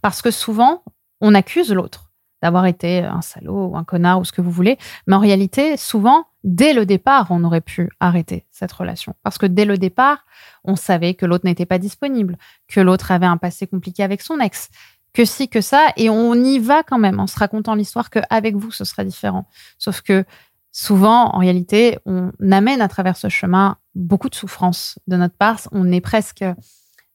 Parce 0.00 0.22
que 0.22 0.30
souvent, 0.30 0.82
on 1.20 1.34
accuse 1.34 1.72
l'autre 1.72 2.05
d'avoir 2.46 2.66
été 2.66 3.00
un 3.00 3.22
salaud 3.22 3.70
ou 3.70 3.76
un 3.76 3.82
connard 3.82 4.20
ou 4.20 4.24
ce 4.24 4.30
que 4.30 4.40
vous 4.40 4.52
voulez, 4.52 4.78
mais 5.08 5.16
en 5.16 5.18
réalité, 5.18 5.76
souvent, 5.76 6.26
dès 6.44 6.74
le 6.74 6.86
départ, 6.86 7.26
on 7.30 7.42
aurait 7.42 7.60
pu 7.60 7.90
arrêter 7.98 8.46
cette 8.52 8.70
relation. 8.70 9.16
Parce 9.24 9.36
que 9.36 9.46
dès 9.46 9.64
le 9.64 9.78
départ, 9.78 10.24
on 10.62 10.76
savait 10.76 11.14
que 11.14 11.26
l'autre 11.26 11.44
n'était 11.44 11.66
pas 11.66 11.78
disponible, 11.78 12.38
que 12.68 12.78
l'autre 12.78 13.10
avait 13.10 13.26
un 13.26 13.36
passé 13.36 13.66
compliqué 13.66 14.04
avec 14.04 14.22
son 14.22 14.38
ex, 14.38 14.68
que 15.12 15.24
si, 15.24 15.48
que 15.48 15.60
ça, 15.60 15.88
et 15.96 16.08
on 16.08 16.34
y 16.34 16.60
va 16.60 16.84
quand 16.84 16.98
même 16.98 17.18
en 17.18 17.26
se 17.26 17.36
racontant 17.36 17.74
l'histoire 17.74 18.10
qu'avec 18.10 18.54
vous, 18.54 18.70
ce 18.70 18.84
sera 18.84 19.02
différent. 19.02 19.48
Sauf 19.76 20.02
que 20.02 20.24
souvent, 20.70 21.34
en 21.34 21.38
réalité, 21.38 21.98
on 22.06 22.30
amène 22.52 22.80
à 22.80 22.86
travers 22.86 23.16
ce 23.16 23.28
chemin 23.28 23.76
beaucoup 23.96 24.28
de 24.28 24.36
souffrance 24.36 25.00
de 25.08 25.16
notre 25.16 25.36
part. 25.36 25.58
On 25.72 25.90
est 25.90 26.00
presque 26.00 26.44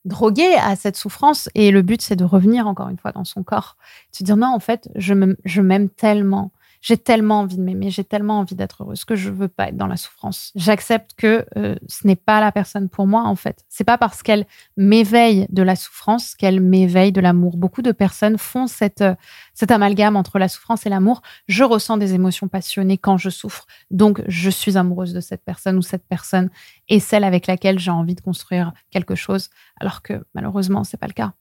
drogué 0.06 0.56
à 0.56 0.75
cette 0.75 0.98
souffrance 0.98 1.50
et 1.56 1.71
le 1.71 1.81
but, 1.81 2.01
c'est 2.01 2.15
de 2.15 2.24
revenir 2.25 2.68
encore 2.68 2.89
une 2.89 2.98
fois 2.98 3.12
dans 3.12 3.25
son 3.25 3.44
corps. 3.44 3.77
Se 4.12 4.24
dire 4.24 4.38
non, 4.38 4.48
en 4.48 4.59
fait, 4.59 4.89
je 4.95 5.62
m'aime 5.62 5.89
tellement 5.89 6.51
j'ai 6.81 6.97
tellement 6.97 7.41
envie 7.41 7.57
de 7.57 7.61
m'aimer, 7.61 7.91
j'ai 7.91 8.03
tellement 8.03 8.39
envie 8.39 8.55
d'être 8.55 8.83
heureuse 8.83 9.05
que 9.05 9.15
je 9.15 9.29
veux 9.29 9.47
pas 9.47 9.69
être 9.69 9.77
dans 9.77 9.88
la 9.88 9.97
souffrance. 9.97 10.51
J'accepte 10.55 11.11
que 11.15 11.45
euh, 11.55 11.75
ce 11.88 12.07
n'est 12.07 12.15
pas 12.15 12.41
la 12.41 12.51
personne 12.51 12.89
pour 12.89 13.05
moi 13.05 13.23
en 13.23 13.35
fait. 13.35 13.63
C'est 13.69 13.83
pas 13.83 13.97
parce 13.97 14.23
qu'elle 14.23 14.45
m'éveille 14.77 15.45
de 15.50 15.61
la 15.61 15.75
souffrance 15.75 16.35
qu'elle 16.35 16.59
m'éveille 16.59 17.11
de 17.11 17.21
l'amour. 17.21 17.57
Beaucoup 17.57 17.83
de 17.83 17.91
personnes 17.91 18.38
font 18.38 18.67
cette 18.67 19.01
euh, 19.01 19.15
cet 19.53 19.69
amalgame 19.69 20.15
entre 20.15 20.39
la 20.39 20.47
souffrance 20.47 20.85
et 20.85 20.89
l'amour. 20.89 21.21
Je 21.47 21.63
ressens 21.63 21.97
des 21.97 22.13
émotions 22.13 22.47
passionnées 22.47 22.97
quand 22.97 23.17
je 23.17 23.29
souffre, 23.29 23.67
donc 23.91 24.23
je 24.27 24.50
suis 24.50 24.77
amoureuse 24.77 25.13
de 25.13 25.21
cette 25.21 25.45
personne 25.45 25.77
ou 25.77 25.81
cette 25.83 26.07
personne 26.07 26.50
est 26.89 27.00
celle 27.00 27.23
avec 27.23 27.47
laquelle 27.47 27.77
j'ai 27.77 27.91
envie 27.91 28.15
de 28.15 28.21
construire 28.21 28.73
quelque 28.89 29.15
chose, 29.15 29.50
alors 29.79 30.01
que 30.01 30.25
malheureusement 30.33 30.83
c'est 30.83 30.97
pas 30.97 31.07
le 31.07 31.13
cas 31.13 31.33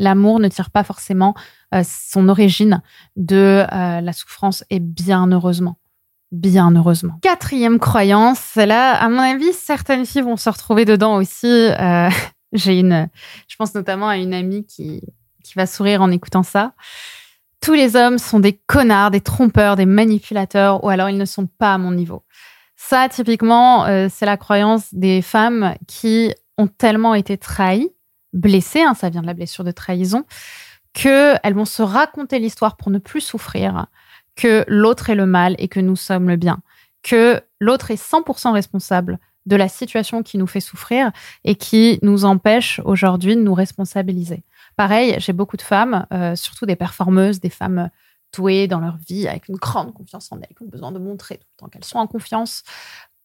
l'amour 0.00 0.40
ne 0.40 0.48
tire 0.48 0.70
pas 0.70 0.82
forcément 0.82 1.34
euh, 1.74 1.82
son 1.84 2.28
origine 2.28 2.82
de 3.14 3.64
euh, 3.70 4.00
la 4.00 4.12
souffrance 4.12 4.64
et 4.70 4.80
bien 4.80 5.30
heureusement. 5.30 5.78
Bien 6.32 6.74
heureusement. 6.74 7.18
Quatrième 7.22 7.78
croyance, 7.78 8.54
là, 8.56 8.94
à 8.94 9.08
mon 9.08 9.18
avis, 9.18 9.52
certaines 9.52 10.06
filles 10.06 10.22
vont 10.22 10.36
se 10.36 10.48
retrouver 10.48 10.84
dedans 10.84 11.16
aussi. 11.16 11.46
Euh, 11.46 12.08
j'ai 12.52 12.80
une, 12.80 13.08
je 13.46 13.56
pense 13.56 13.74
notamment 13.74 14.08
à 14.08 14.16
une 14.16 14.32
amie 14.32 14.64
qui, 14.64 15.02
qui 15.44 15.52
va 15.54 15.66
sourire 15.66 16.02
en 16.02 16.10
écoutant 16.10 16.42
ça. 16.42 16.72
Tous 17.60 17.74
les 17.74 17.94
hommes 17.94 18.18
sont 18.18 18.40
des 18.40 18.54
connards, 18.54 19.10
des 19.10 19.20
trompeurs, 19.20 19.76
des 19.76 19.86
manipulateurs, 19.86 20.82
ou 20.82 20.88
alors 20.88 21.10
ils 21.10 21.18
ne 21.18 21.26
sont 21.26 21.46
pas 21.46 21.74
à 21.74 21.78
mon 21.78 21.90
niveau. 21.92 22.24
Ça, 22.74 23.10
typiquement, 23.10 23.84
c'est 24.08 24.24
la 24.24 24.38
croyance 24.38 24.94
des 24.94 25.20
femmes 25.20 25.74
qui 25.86 26.32
ont 26.56 26.68
tellement 26.68 27.14
été 27.14 27.36
trahies 27.36 27.90
blessées, 28.32 28.82
hein, 28.82 28.94
ça 28.94 29.10
vient 29.10 29.22
de 29.22 29.26
la 29.26 29.34
blessure 29.34 29.64
de 29.64 29.70
trahison, 29.70 30.24
qu'elles 30.92 31.54
vont 31.54 31.64
se 31.64 31.82
raconter 31.82 32.38
l'histoire 32.38 32.76
pour 32.76 32.90
ne 32.90 32.98
plus 32.98 33.20
souffrir, 33.20 33.86
que 34.36 34.64
l'autre 34.68 35.10
est 35.10 35.14
le 35.14 35.26
mal 35.26 35.54
et 35.58 35.68
que 35.68 35.80
nous 35.80 35.96
sommes 35.96 36.28
le 36.28 36.36
bien, 36.36 36.60
que 37.02 37.42
l'autre 37.60 37.90
est 37.90 38.02
100% 38.02 38.52
responsable 38.52 39.18
de 39.46 39.56
la 39.56 39.68
situation 39.68 40.22
qui 40.22 40.38
nous 40.38 40.46
fait 40.46 40.60
souffrir 40.60 41.10
et 41.44 41.54
qui 41.54 41.98
nous 42.02 42.24
empêche 42.24 42.80
aujourd'hui 42.84 43.36
de 43.36 43.42
nous 43.42 43.54
responsabiliser. 43.54 44.44
Pareil, 44.76 45.16
j'ai 45.18 45.32
beaucoup 45.32 45.56
de 45.56 45.62
femmes, 45.62 46.06
euh, 46.12 46.36
surtout 46.36 46.66
des 46.66 46.76
performeuses, 46.76 47.40
des 47.40 47.50
femmes 47.50 47.90
douées 48.34 48.68
dans 48.68 48.80
leur 48.80 48.96
vie, 48.96 49.26
avec 49.26 49.48
une 49.48 49.56
grande 49.56 49.92
confiance 49.92 50.30
en 50.30 50.38
elles, 50.38 50.54
qui 50.56 50.62
ont 50.62 50.68
besoin 50.68 50.92
de 50.92 50.98
montrer 50.98 51.38
tout 51.38 51.46
le 51.56 51.56
temps 51.58 51.68
qu'elles 51.68 51.84
sont 51.84 51.98
en 51.98 52.06
confiance, 52.06 52.62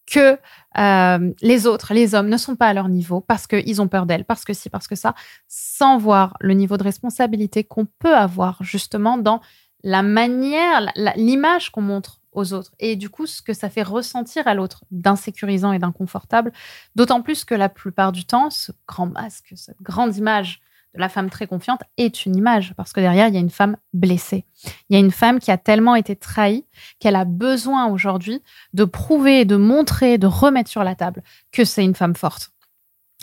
que 0.06 0.38
euh, 0.78 1.34
les 1.42 1.68
autres, 1.68 1.94
les 1.94 2.16
hommes, 2.16 2.30
ne 2.30 2.38
sont 2.38 2.56
pas 2.56 2.68
à 2.68 2.74
leur 2.74 2.90
niveau 2.90 3.22
parce 3.22 3.48
qu'ils 3.48 3.82
ont 3.82 3.88
peur 3.88 4.06
d'elles, 4.06 4.26
parce 4.26 4.46
que 4.46 4.54
si, 4.54 4.70
parce 4.70 4.88
que 4.88 4.96
ça, 4.96 5.16
sans 5.48 5.98
voir 5.98 6.36
le 6.40 6.54
niveau 6.54 6.78
de 6.78 6.84
responsabilité 6.84 7.64
qu'on 7.64 7.86
peut 7.86 8.16
avoir 8.16 8.62
justement 8.62 9.18
dans 9.18 9.42
la 9.84 10.02
manière, 10.02 10.92
l'image 11.16 11.72
qu'on 11.72 11.82
montre 11.82 12.20
aux 12.32 12.54
autres. 12.54 12.72
Et 12.80 12.96
du 12.96 13.10
coup, 13.10 13.26
ce 13.26 13.42
que 13.42 13.54
ça 13.54 13.70
fait 13.70 13.84
ressentir 13.84 14.48
à 14.48 14.54
l'autre 14.54 14.84
d'insécurisant 14.92 15.72
et 15.72 15.80
d'inconfortable, 15.80 16.52
d'autant 16.96 17.22
plus 17.22 17.46
que 17.46 17.56
la 17.56 17.70
plupart 17.70 18.12
du 18.12 18.26
temps, 18.26 18.50
ce 18.50 18.72
grand 18.88 19.08
masque, 19.08 19.54
cette 19.56 19.82
grande 19.82 20.16
image 20.18 20.62
la 20.98 21.10
femme 21.10 21.30
très 21.30 21.48
confiante 21.48 21.82
est 21.98 22.26
une 22.26 22.36
image, 22.36 22.74
parce 22.78 22.94
que 22.94 23.00
derrière, 23.00 23.28
il 23.28 23.34
y 23.34 23.38
a 23.38 23.42
une 23.42 23.50
femme 23.50 23.78
blessée. 23.94 24.46
Il 24.90 24.94
y 24.94 24.96
a 24.96 25.00
une 25.00 25.12
femme 25.12 25.40
qui 25.40 25.52
a 25.52 25.58
tellement 25.58 25.96
été 25.96 26.16
trahie 26.16 26.66
qu'elle 27.00 27.16
a 27.16 27.26
besoin 27.26 27.88
aujourd'hui 27.88 28.42
de 28.74 28.86
prouver, 28.86 29.46
de 29.46 29.56
montrer, 29.56 30.18
de 30.18 30.28
remettre 30.28 30.70
sur 30.70 30.84
la 30.84 30.96
table 30.96 31.24
que 31.52 31.66
c'est 31.66 31.84
une 31.84 31.96
femme 31.96 32.16
forte. 32.16 32.52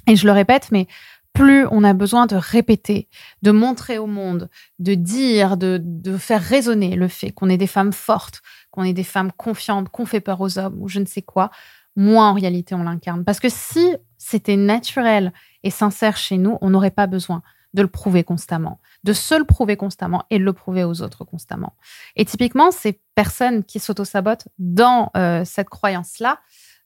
Et 0.06 0.16
je 0.16 0.26
le 0.26 0.32
répète, 0.32 0.70
mais 0.72 0.86
plus 1.32 1.66
on 1.70 1.84
a 1.84 1.94
besoin 1.94 2.26
de 2.26 2.36
répéter, 2.36 3.08
de 3.42 3.50
montrer 3.50 3.98
au 3.98 4.06
monde, 4.06 4.50
de 4.78 4.94
dire, 4.94 5.56
de, 5.56 5.80
faire 6.18 6.42
résonner 6.42 6.96
le 6.96 7.08
fait 7.08 7.30
qu'on 7.30 7.48
est 7.48 7.56
des 7.56 7.66
femmes 7.66 7.92
fortes, 7.92 8.42
qu'on 8.70 8.84
est 8.84 8.92
des 8.92 9.04
femmes 9.04 9.32
confiantes, 9.32 9.88
qu'on 9.88 10.06
fait 10.06 10.20
peur 10.20 10.40
aux 10.40 10.58
hommes 10.58 10.76
ou 10.80 10.88
je 10.88 10.98
ne 10.98 11.06
sais 11.06 11.22
quoi, 11.22 11.50
moins 11.96 12.30
en 12.30 12.34
réalité 12.34 12.74
on 12.74 12.82
l'incarne. 12.82 13.24
Parce 13.24 13.40
que 13.40 13.48
si 13.48 13.94
c'était 14.18 14.56
naturel 14.56 15.32
et 15.62 15.70
sincère 15.70 16.16
chez 16.16 16.36
nous, 16.36 16.58
on 16.60 16.70
n'aurait 16.70 16.90
pas 16.90 17.06
besoin 17.06 17.42
de 17.74 17.82
le 17.82 17.88
prouver 17.88 18.24
constamment, 18.24 18.80
de 19.04 19.12
se 19.12 19.34
le 19.34 19.44
prouver 19.44 19.76
constamment 19.76 20.24
et 20.30 20.38
de 20.38 20.44
le 20.44 20.52
prouver 20.52 20.84
aux 20.84 21.02
autres 21.02 21.24
constamment. 21.24 21.74
Et 22.16 22.24
typiquement, 22.24 22.70
ces 22.70 23.00
personnes 23.14 23.64
qui 23.64 23.80
s'auto-sabotent 23.80 24.48
dans 24.58 25.10
euh, 25.16 25.44
cette 25.44 25.68
croyance-là 25.68 26.40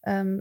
euh, 0.09 0.41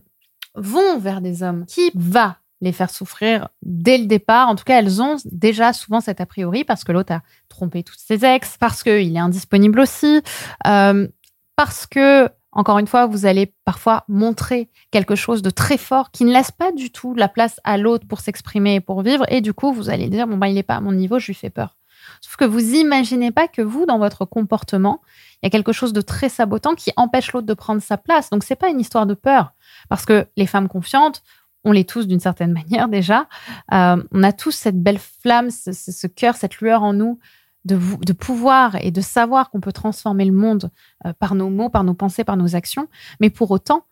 vont 0.55 0.99
vers 0.99 1.21
des 1.21 1.43
hommes 1.43 1.65
qui 1.65 1.91
va 1.95 2.37
les 2.61 2.71
faire 2.71 2.89
souffrir 2.89 3.49
dès 3.61 3.97
le 3.97 4.05
départ. 4.05 4.47
En 4.47 4.55
tout 4.55 4.63
cas, 4.63 4.79
elles 4.79 5.01
ont 5.01 5.17
déjà 5.25 5.73
souvent 5.73 5.99
cet 5.99 6.21
a 6.21 6.25
priori 6.25 6.63
parce 6.63 6.83
que 6.83 6.91
l'autre 6.91 7.13
a 7.13 7.21
trompé 7.49 7.83
toutes 7.83 7.99
ses 7.99 8.25
ex, 8.25 8.57
parce 8.57 8.81
qu'il 8.83 9.15
est 9.15 9.19
indisponible 9.19 9.79
aussi, 9.79 10.21
euh, 10.67 11.07
parce 11.55 11.85
que, 11.85 12.29
encore 12.55 12.79
une 12.79 12.87
fois, 12.87 13.05
vous 13.05 13.25
allez 13.25 13.53
parfois 13.65 14.05
montrer 14.07 14.69
quelque 14.89 15.15
chose 15.15 15.41
de 15.41 15.49
très 15.49 15.77
fort 15.77 16.11
qui 16.11 16.23
ne 16.23 16.31
laisse 16.31 16.51
pas 16.51 16.71
du 16.71 16.89
tout 16.89 17.13
la 17.13 17.27
place 17.27 17.59
à 17.65 17.77
l'autre 17.77 18.07
pour 18.07 18.21
s'exprimer 18.21 18.75
et 18.75 18.81
pour 18.81 19.01
vivre. 19.01 19.25
Et 19.27 19.41
du 19.41 19.53
coup, 19.53 19.73
vous 19.73 19.89
allez 19.89 20.07
dire, 20.07 20.25
bon, 20.25 20.37
bah, 20.37 20.47
il 20.47 20.55
n'est 20.55 20.63
pas 20.63 20.75
à 20.75 20.81
mon 20.81 20.93
niveau, 20.93 21.19
je 21.19 21.27
lui 21.27 21.33
fais 21.33 21.49
peur. 21.49 21.77
Sauf 22.21 22.37
que 22.37 22.45
vous 22.45 22.73
imaginez 22.73 23.31
pas 23.31 23.49
que 23.49 23.61
vous, 23.61 23.85
dans 23.85 23.99
votre 23.99 24.23
comportement, 24.23 25.01
il 25.41 25.45
y 25.45 25.47
a 25.47 25.49
quelque 25.49 25.73
chose 25.73 25.91
de 25.91 25.99
très 25.99 26.29
sabotant 26.29 26.75
qui 26.75 26.91
empêche 26.95 27.33
l'autre 27.33 27.47
de 27.47 27.53
prendre 27.53 27.81
sa 27.81 27.97
place. 27.97 28.29
Donc, 28.29 28.43
c'est 28.45 28.55
pas 28.55 28.69
une 28.69 28.79
histoire 28.79 29.05
de 29.05 29.15
peur. 29.15 29.51
Parce 29.89 30.05
que 30.05 30.25
les 30.37 30.47
femmes 30.47 30.69
confiantes, 30.69 31.23
on 31.65 31.73
l'est 31.73 31.89
tous 31.89 32.07
d'une 32.07 32.21
certaine 32.21 32.53
manière 32.69 32.87
déjà. 32.87 33.27
Euh, 33.73 34.01
on 34.11 34.23
a 34.23 34.31
tous 34.31 34.51
cette 34.51 34.81
belle 34.81 34.99
flamme, 34.99 35.49
ce, 35.49 36.07
cœur, 36.07 36.35
cette 36.35 36.59
lueur 36.59 36.83
en 36.83 36.93
nous 36.93 37.19
de, 37.65 38.13
pouvoir 38.13 38.75
et 38.81 38.91
de 38.91 39.01
savoir 39.01 39.49
qu'on 39.49 39.59
peut 39.59 39.73
transformer 39.73 40.25
le 40.25 40.31
monde 40.31 40.71
euh, 41.05 41.13
par 41.13 41.35
nos 41.35 41.49
mots, 41.49 41.69
par 41.69 41.83
nos 41.83 41.93
pensées, 41.93 42.23
par 42.23 42.37
nos 42.37 42.55
actions. 42.55 42.87
Mais 43.19 43.29
pour 43.29 43.51
autant, 43.51 43.85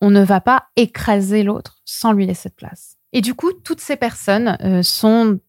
on, 0.00 0.10
ne 0.10 0.22
va 0.22 0.40
pas 0.40 0.66
écraser 0.76 1.42
l'autre 1.42 1.80
sans 1.84 2.12
lui 2.12 2.26
laisser 2.26 2.48
de 2.48 2.54
place. 2.54 2.96
Et 3.12 3.20
du 3.20 3.34
coup, 3.34 3.52
toutes 3.52 3.80
ces 3.80 3.96
personnes 3.96 4.56
euh, 4.62 4.82
sont 4.82 5.40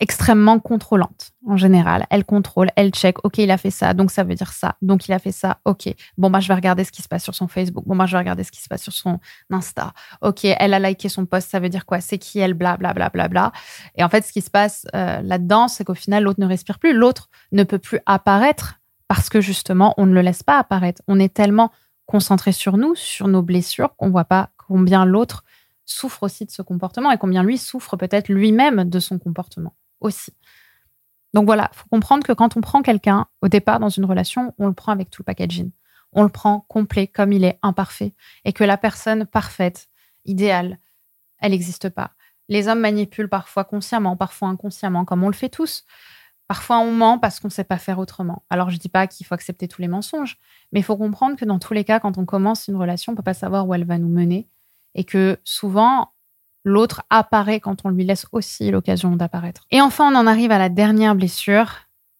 extrêmement 0.00 0.58
contrôlante 0.58 1.32
en 1.46 1.56
général. 1.56 2.06
Elle 2.10 2.24
contrôle, 2.24 2.70
elle 2.76 2.90
check. 2.90 3.24
Ok, 3.24 3.38
il 3.38 3.50
a 3.50 3.58
fait 3.58 3.70
ça, 3.70 3.94
donc 3.94 4.10
ça 4.10 4.24
veut 4.24 4.34
dire 4.34 4.52
ça. 4.52 4.76
Donc 4.82 5.08
il 5.08 5.12
a 5.12 5.18
fait 5.18 5.32
ça. 5.32 5.58
Ok. 5.64 5.92
Bon 6.18 6.30
bah 6.30 6.40
je 6.40 6.48
vais 6.48 6.54
regarder 6.54 6.84
ce 6.84 6.92
qui 6.92 7.02
se 7.02 7.08
passe 7.08 7.24
sur 7.24 7.34
son 7.34 7.48
Facebook. 7.48 7.84
Bon 7.86 7.96
bah 7.96 8.06
je 8.06 8.12
vais 8.12 8.18
regarder 8.18 8.44
ce 8.44 8.52
qui 8.52 8.62
se 8.62 8.68
passe 8.68 8.82
sur 8.82 8.92
son 8.92 9.18
Insta. 9.50 9.92
Ok, 10.20 10.44
elle 10.44 10.74
a 10.74 10.78
liké 10.78 11.08
son 11.08 11.26
post. 11.26 11.50
Ça 11.50 11.60
veut 11.60 11.68
dire 11.68 11.86
quoi? 11.86 12.00
C'est 12.00 12.18
qui 12.18 12.38
elle? 12.38 12.54
Bla 12.54 12.76
bla 12.76 12.92
bla 12.94 13.08
bla 13.10 13.28
bla. 13.28 13.52
Et 13.96 14.04
en 14.04 14.08
fait, 14.08 14.24
ce 14.24 14.32
qui 14.32 14.40
se 14.42 14.50
passe 14.50 14.86
euh, 14.94 15.20
là-dedans, 15.22 15.68
c'est 15.68 15.84
qu'au 15.84 15.94
final, 15.94 16.24
l'autre 16.24 16.40
ne 16.40 16.46
respire 16.46 16.78
plus. 16.78 16.92
L'autre 16.92 17.28
ne 17.52 17.64
peut 17.64 17.78
plus 17.78 18.00
apparaître 18.06 18.80
parce 19.08 19.28
que 19.28 19.40
justement, 19.40 19.94
on 19.96 20.06
ne 20.06 20.14
le 20.14 20.22
laisse 20.22 20.42
pas 20.42 20.58
apparaître. 20.58 21.02
On 21.08 21.18
est 21.18 21.32
tellement 21.32 21.70
concentré 22.06 22.52
sur 22.52 22.76
nous, 22.76 22.94
sur 22.94 23.28
nos 23.28 23.42
blessures, 23.42 23.94
qu'on 23.96 24.10
voit 24.10 24.24
pas 24.24 24.50
combien 24.56 25.04
l'autre 25.04 25.44
souffre 25.84 26.22
aussi 26.22 26.44
de 26.44 26.50
ce 26.50 26.62
comportement 26.62 27.10
et 27.10 27.18
combien 27.18 27.42
lui 27.42 27.58
souffre 27.58 27.96
peut-être 27.96 28.28
lui-même 28.28 28.84
de 28.84 29.00
son 29.00 29.18
comportement 29.18 29.74
Donc 31.34 31.46
voilà, 31.46 31.70
il 31.72 31.76
faut 31.76 31.88
comprendre 31.90 32.26
que 32.26 32.32
quand 32.32 32.56
on 32.56 32.60
prend 32.60 32.82
quelqu'un 32.82 33.26
au 33.40 33.48
départ 33.48 33.80
dans 33.80 33.88
une 33.88 34.04
relation, 34.04 34.54
on 34.58 34.66
le 34.66 34.74
prend 34.74 34.92
avec 34.92 35.10
tout 35.10 35.22
le 35.22 35.24
packaging. 35.24 35.70
On 36.12 36.22
le 36.22 36.28
prend 36.28 36.60
complet 36.68 37.06
comme 37.06 37.32
il 37.32 37.44
est 37.44 37.58
imparfait 37.62 38.14
et 38.44 38.52
que 38.52 38.64
la 38.64 38.76
personne 38.76 39.26
parfaite, 39.26 39.88
idéale, 40.24 40.78
elle 41.38 41.52
n'existe 41.52 41.88
pas. 41.88 42.12
Les 42.48 42.68
hommes 42.68 42.80
manipulent 42.80 43.28
parfois 43.28 43.64
consciemment, 43.64 44.16
parfois 44.16 44.48
inconsciemment, 44.48 45.04
comme 45.04 45.24
on 45.24 45.28
le 45.28 45.34
fait 45.34 45.48
tous. 45.48 45.84
Parfois, 46.48 46.80
on 46.80 46.92
ment 46.92 47.18
parce 47.18 47.40
qu'on 47.40 47.48
ne 47.48 47.52
sait 47.52 47.64
pas 47.64 47.78
faire 47.78 47.98
autrement. 47.98 48.44
Alors, 48.50 48.68
je 48.68 48.74
ne 48.74 48.80
dis 48.80 48.90
pas 48.90 49.06
qu'il 49.06 49.24
faut 49.24 49.34
accepter 49.34 49.68
tous 49.68 49.80
les 49.80 49.88
mensonges, 49.88 50.38
mais 50.70 50.80
il 50.80 50.82
faut 50.82 50.98
comprendre 50.98 51.36
que 51.36 51.46
dans 51.46 51.58
tous 51.58 51.72
les 51.72 51.84
cas, 51.84 51.98
quand 51.98 52.18
on 52.18 52.26
commence 52.26 52.68
une 52.68 52.76
relation, 52.76 53.12
on 53.12 53.14
ne 53.14 53.16
peut 53.16 53.22
pas 53.22 53.32
savoir 53.32 53.66
où 53.66 53.72
elle 53.72 53.86
va 53.86 53.96
nous 53.96 54.08
mener. 54.08 54.48
Et 54.94 55.04
que 55.04 55.38
souvent, 55.44 56.11
l'autre 56.64 57.02
apparaît 57.10 57.60
quand 57.60 57.84
on 57.84 57.90
lui 57.90 58.04
laisse 58.04 58.26
aussi 58.32 58.70
l'occasion 58.70 59.14
d'apparaître. 59.16 59.66
Et 59.70 59.80
enfin, 59.80 60.12
on 60.12 60.16
en 60.16 60.26
arrive 60.26 60.52
à 60.52 60.58
la 60.58 60.68
dernière 60.68 61.14
blessure, 61.14 61.72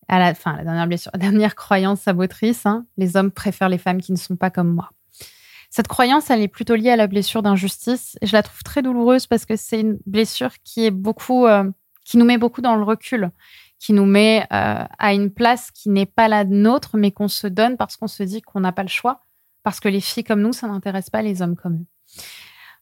à 0.08 0.18
la, 0.18 0.30
enfin, 0.30 0.56
la 0.56 0.64
dernière 0.64 0.86
blessure, 0.86 1.10
la 1.14 1.20
dernière 1.20 1.54
croyance 1.54 2.00
sabotrice. 2.00 2.66
Hein. 2.66 2.86
les 2.96 3.16
hommes 3.16 3.30
préfèrent 3.30 3.68
les 3.68 3.78
femmes 3.78 4.00
qui 4.00 4.12
ne 4.12 4.18
sont 4.18 4.36
pas 4.36 4.50
comme 4.50 4.72
moi. 4.72 4.90
Cette 5.70 5.88
croyance, 5.88 6.28
elle 6.28 6.42
est 6.42 6.48
plutôt 6.48 6.74
liée 6.74 6.90
à 6.90 6.96
la 6.96 7.06
blessure 7.06 7.42
d'injustice. 7.42 8.18
Et 8.20 8.26
je 8.26 8.34
la 8.34 8.42
trouve 8.42 8.62
très 8.62 8.82
douloureuse 8.82 9.26
parce 9.26 9.46
que 9.46 9.56
c'est 9.56 9.80
une 9.80 9.98
blessure 10.04 10.52
qui 10.64 10.84
est 10.84 10.90
beaucoup, 10.90 11.46
euh, 11.46 11.64
qui 12.04 12.18
nous 12.18 12.26
met 12.26 12.36
beaucoup 12.36 12.60
dans 12.60 12.76
le 12.76 12.82
recul, 12.82 13.30
qui 13.78 13.94
nous 13.94 14.04
met 14.04 14.46
euh, 14.52 14.84
à 14.98 15.14
une 15.14 15.30
place 15.30 15.70
qui 15.70 15.88
n'est 15.88 16.04
pas 16.04 16.28
la 16.28 16.44
nôtre, 16.44 16.98
mais 16.98 17.10
qu'on 17.10 17.28
se 17.28 17.46
donne 17.46 17.78
parce 17.78 17.96
qu'on 17.96 18.06
se 18.06 18.22
dit 18.22 18.42
qu'on 18.42 18.60
n'a 18.60 18.72
pas 18.72 18.82
le 18.82 18.90
choix, 18.90 19.22
parce 19.62 19.80
que 19.80 19.88
les 19.88 20.02
filles 20.02 20.24
comme 20.24 20.42
nous, 20.42 20.52
ça 20.52 20.68
n'intéresse 20.68 21.08
pas 21.08 21.22
les 21.22 21.40
hommes 21.40 21.56
comme 21.56 21.76
eux. 21.76 21.86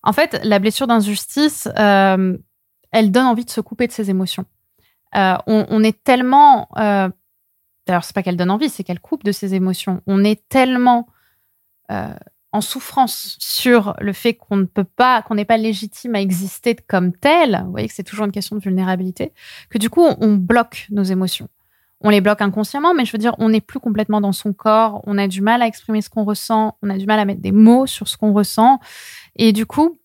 En 0.02 0.12
fait, 0.12 0.40
la 0.44 0.58
blessure 0.58 0.86
d'injustice, 0.86 1.68
euh, 1.78 2.36
elle 2.92 3.10
donne 3.10 3.26
envie 3.26 3.44
de 3.44 3.50
se 3.50 3.60
couper 3.60 3.86
de 3.86 3.92
ses 3.92 4.10
émotions. 4.10 4.46
Euh, 5.16 5.36
on, 5.46 5.82
est 5.82 6.02
tellement. 6.04 6.68
Euh, 6.78 7.08
D'ailleurs, 7.86 8.04
c'est 8.04 8.14
pas 8.14 8.22
qu'elle 8.22 8.36
donne 8.36 8.50
envie, 8.50 8.68
c'est 8.68 8.84
qu'elle 8.84 9.00
coupe 9.00 9.24
de 9.24 9.32
ses 9.32 9.54
émotions. 9.54 10.00
On 10.06 10.22
est 10.22 10.48
tellement 10.48 11.08
euh, 11.90 12.14
en 12.52 12.60
souffrance 12.60 13.36
sur 13.40 13.96
le 14.00 14.12
fait 14.12 14.34
qu'on 14.34 14.56
ne 14.56 14.64
peut 14.64 14.84
pas, 14.84 15.22
qu'on 15.22 15.34
n'est 15.34 15.44
pas 15.44 15.56
légitime 15.56 16.14
à 16.14 16.20
exister 16.20 16.76
comme 16.76 17.12
tel. 17.12 17.62
Vous 17.64 17.72
voyez 17.72 17.88
que 17.88 17.94
c'est 17.94 18.04
toujours 18.04 18.26
une 18.26 18.32
question 18.32 18.54
de 18.54 18.62
vulnérabilité, 18.62 19.32
que 19.70 19.78
du 19.78 19.90
coup, 19.90 20.06
on 20.20 20.34
bloque 20.34 20.86
nos 20.90 21.02
émotions 21.02 21.48
on 22.02 22.10
les 22.10 22.20
bloque 22.20 22.40
inconsciemment, 22.40 22.94
mais 22.94 23.04
je 23.04 23.12
veux 23.12 23.18
dire, 23.18 23.34
on 23.38 23.50
n'est 23.50 23.60
plus 23.60 23.78
complètement 23.78 24.20
dans 24.20 24.32
son 24.32 24.52
corps, 24.52 25.02
on 25.06 25.18
a 25.18 25.28
du 25.28 25.42
mal 25.42 25.60
à 25.60 25.66
exprimer 25.66 26.00
ce 26.00 26.08
qu'on 26.08 26.24
ressent, 26.24 26.78
on 26.82 26.88
a 26.88 26.96
du 26.96 27.04
mal 27.04 27.18
à 27.18 27.24
mettre 27.24 27.42
des 27.42 27.52
mots 27.52 27.86
sur 27.86 28.08
ce 28.08 28.16
qu'on 28.16 28.32
ressent. 28.32 28.80
Et 29.36 29.52
du 29.52 29.66
coup, 29.66 30.00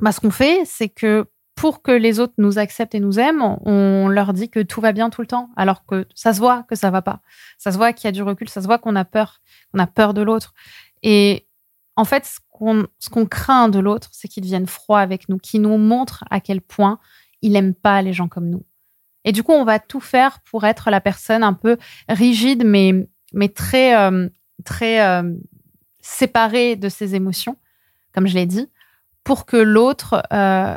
bah, 0.00 0.12
ce 0.12 0.20
qu'on 0.20 0.30
fait, 0.30 0.62
c'est 0.64 0.88
que 0.88 1.26
pour 1.54 1.82
que 1.82 1.92
les 1.92 2.18
autres 2.18 2.34
nous 2.38 2.58
acceptent 2.58 2.94
et 2.94 3.00
nous 3.00 3.18
aiment, 3.18 3.42
on 3.64 4.08
leur 4.08 4.32
dit 4.32 4.50
que 4.50 4.60
tout 4.60 4.80
va 4.80 4.92
bien 4.92 5.10
tout 5.10 5.20
le 5.20 5.26
temps, 5.26 5.50
alors 5.56 5.84
que 5.84 6.06
ça 6.14 6.32
se 6.32 6.40
voit 6.40 6.64
que 6.64 6.74
ça 6.74 6.90
va 6.90 7.02
pas. 7.02 7.20
Ça 7.58 7.70
se 7.70 7.76
voit 7.76 7.92
qu'il 7.92 8.06
y 8.06 8.08
a 8.08 8.12
du 8.12 8.22
recul, 8.22 8.48
ça 8.48 8.62
se 8.62 8.66
voit 8.66 8.78
qu'on 8.78 8.96
a 8.96 9.04
peur, 9.04 9.40
qu'on 9.70 9.78
a 9.78 9.86
peur 9.86 10.14
de 10.14 10.22
l'autre. 10.22 10.54
Et 11.02 11.46
en 11.96 12.04
fait, 12.04 12.24
ce 12.26 13.10
qu'on 13.10 13.26
craint 13.26 13.68
de 13.68 13.78
l'autre, 13.78 14.08
c'est 14.12 14.28
qu'il 14.28 14.42
devienne 14.42 14.66
froid 14.66 14.98
avec 14.98 15.28
nous, 15.28 15.38
qu'il 15.38 15.62
nous 15.62 15.76
montre 15.76 16.24
à 16.30 16.40
quel 16.40 16.60
point 16.60 16.98
il 17.42 17.54
aime 17.56 17.74
pas 17.74 18.02
les 18.02 18.12
gens 18.12 18.28
comme 18.28 18.48
nous. 18.48 18.64
Et 19.24 19.32
du 19.32 19.42
coup, 19.42 19.52
on 19.52 19.64
va 19.64 19.78
tout 19.78 20.00
faire 20.00 20.40
pour 20.40 20.64
être 20.64 20.90
la 20.90 21.00
personne 21.00 21.42
un 21.42 21.52
peu 21.52 21.76
rigide, 22.08 22.64
mais, 22.64 23.08
mais 23.32 23.48
très, 23.48 23.96
euh, 23.96 24.28
très 24.64 25.06
euh, 25.06 25.32
séparée 26.00 26.76
de 26.76 26.88
ses 26.88 27.14
émotions, 27.14 27.56
comme 28.14 28.26
je 28.26 28.34
l'ai 28.34 28.46
dit, 28.46 28.68
pour 29.24 29.46
que 29.46 29.56
l'autre 29.56 30.22
euh, 30.32 30.76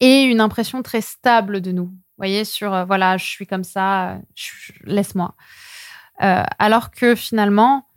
ait 0.00 0.24
une 0.24 0.40
impression 0.40 0.82
très 0.82 1.00
stable 1.00 1.60
de 1.60 1.72
nous. 1.72 1.86
Vous 1.86 2.18
voyez, 2.18 2.44
sur 2.44 2.86
voilà, 2.86 3.16
je 3.16 3.24
suis 3.24 3.46
comme 3.46 3.64
ça, 3.64 4.18
laisse-moi. 4.84 5.34
alors 6.18 6.90
que 6.92 7.14
finalement, 7.14 7.88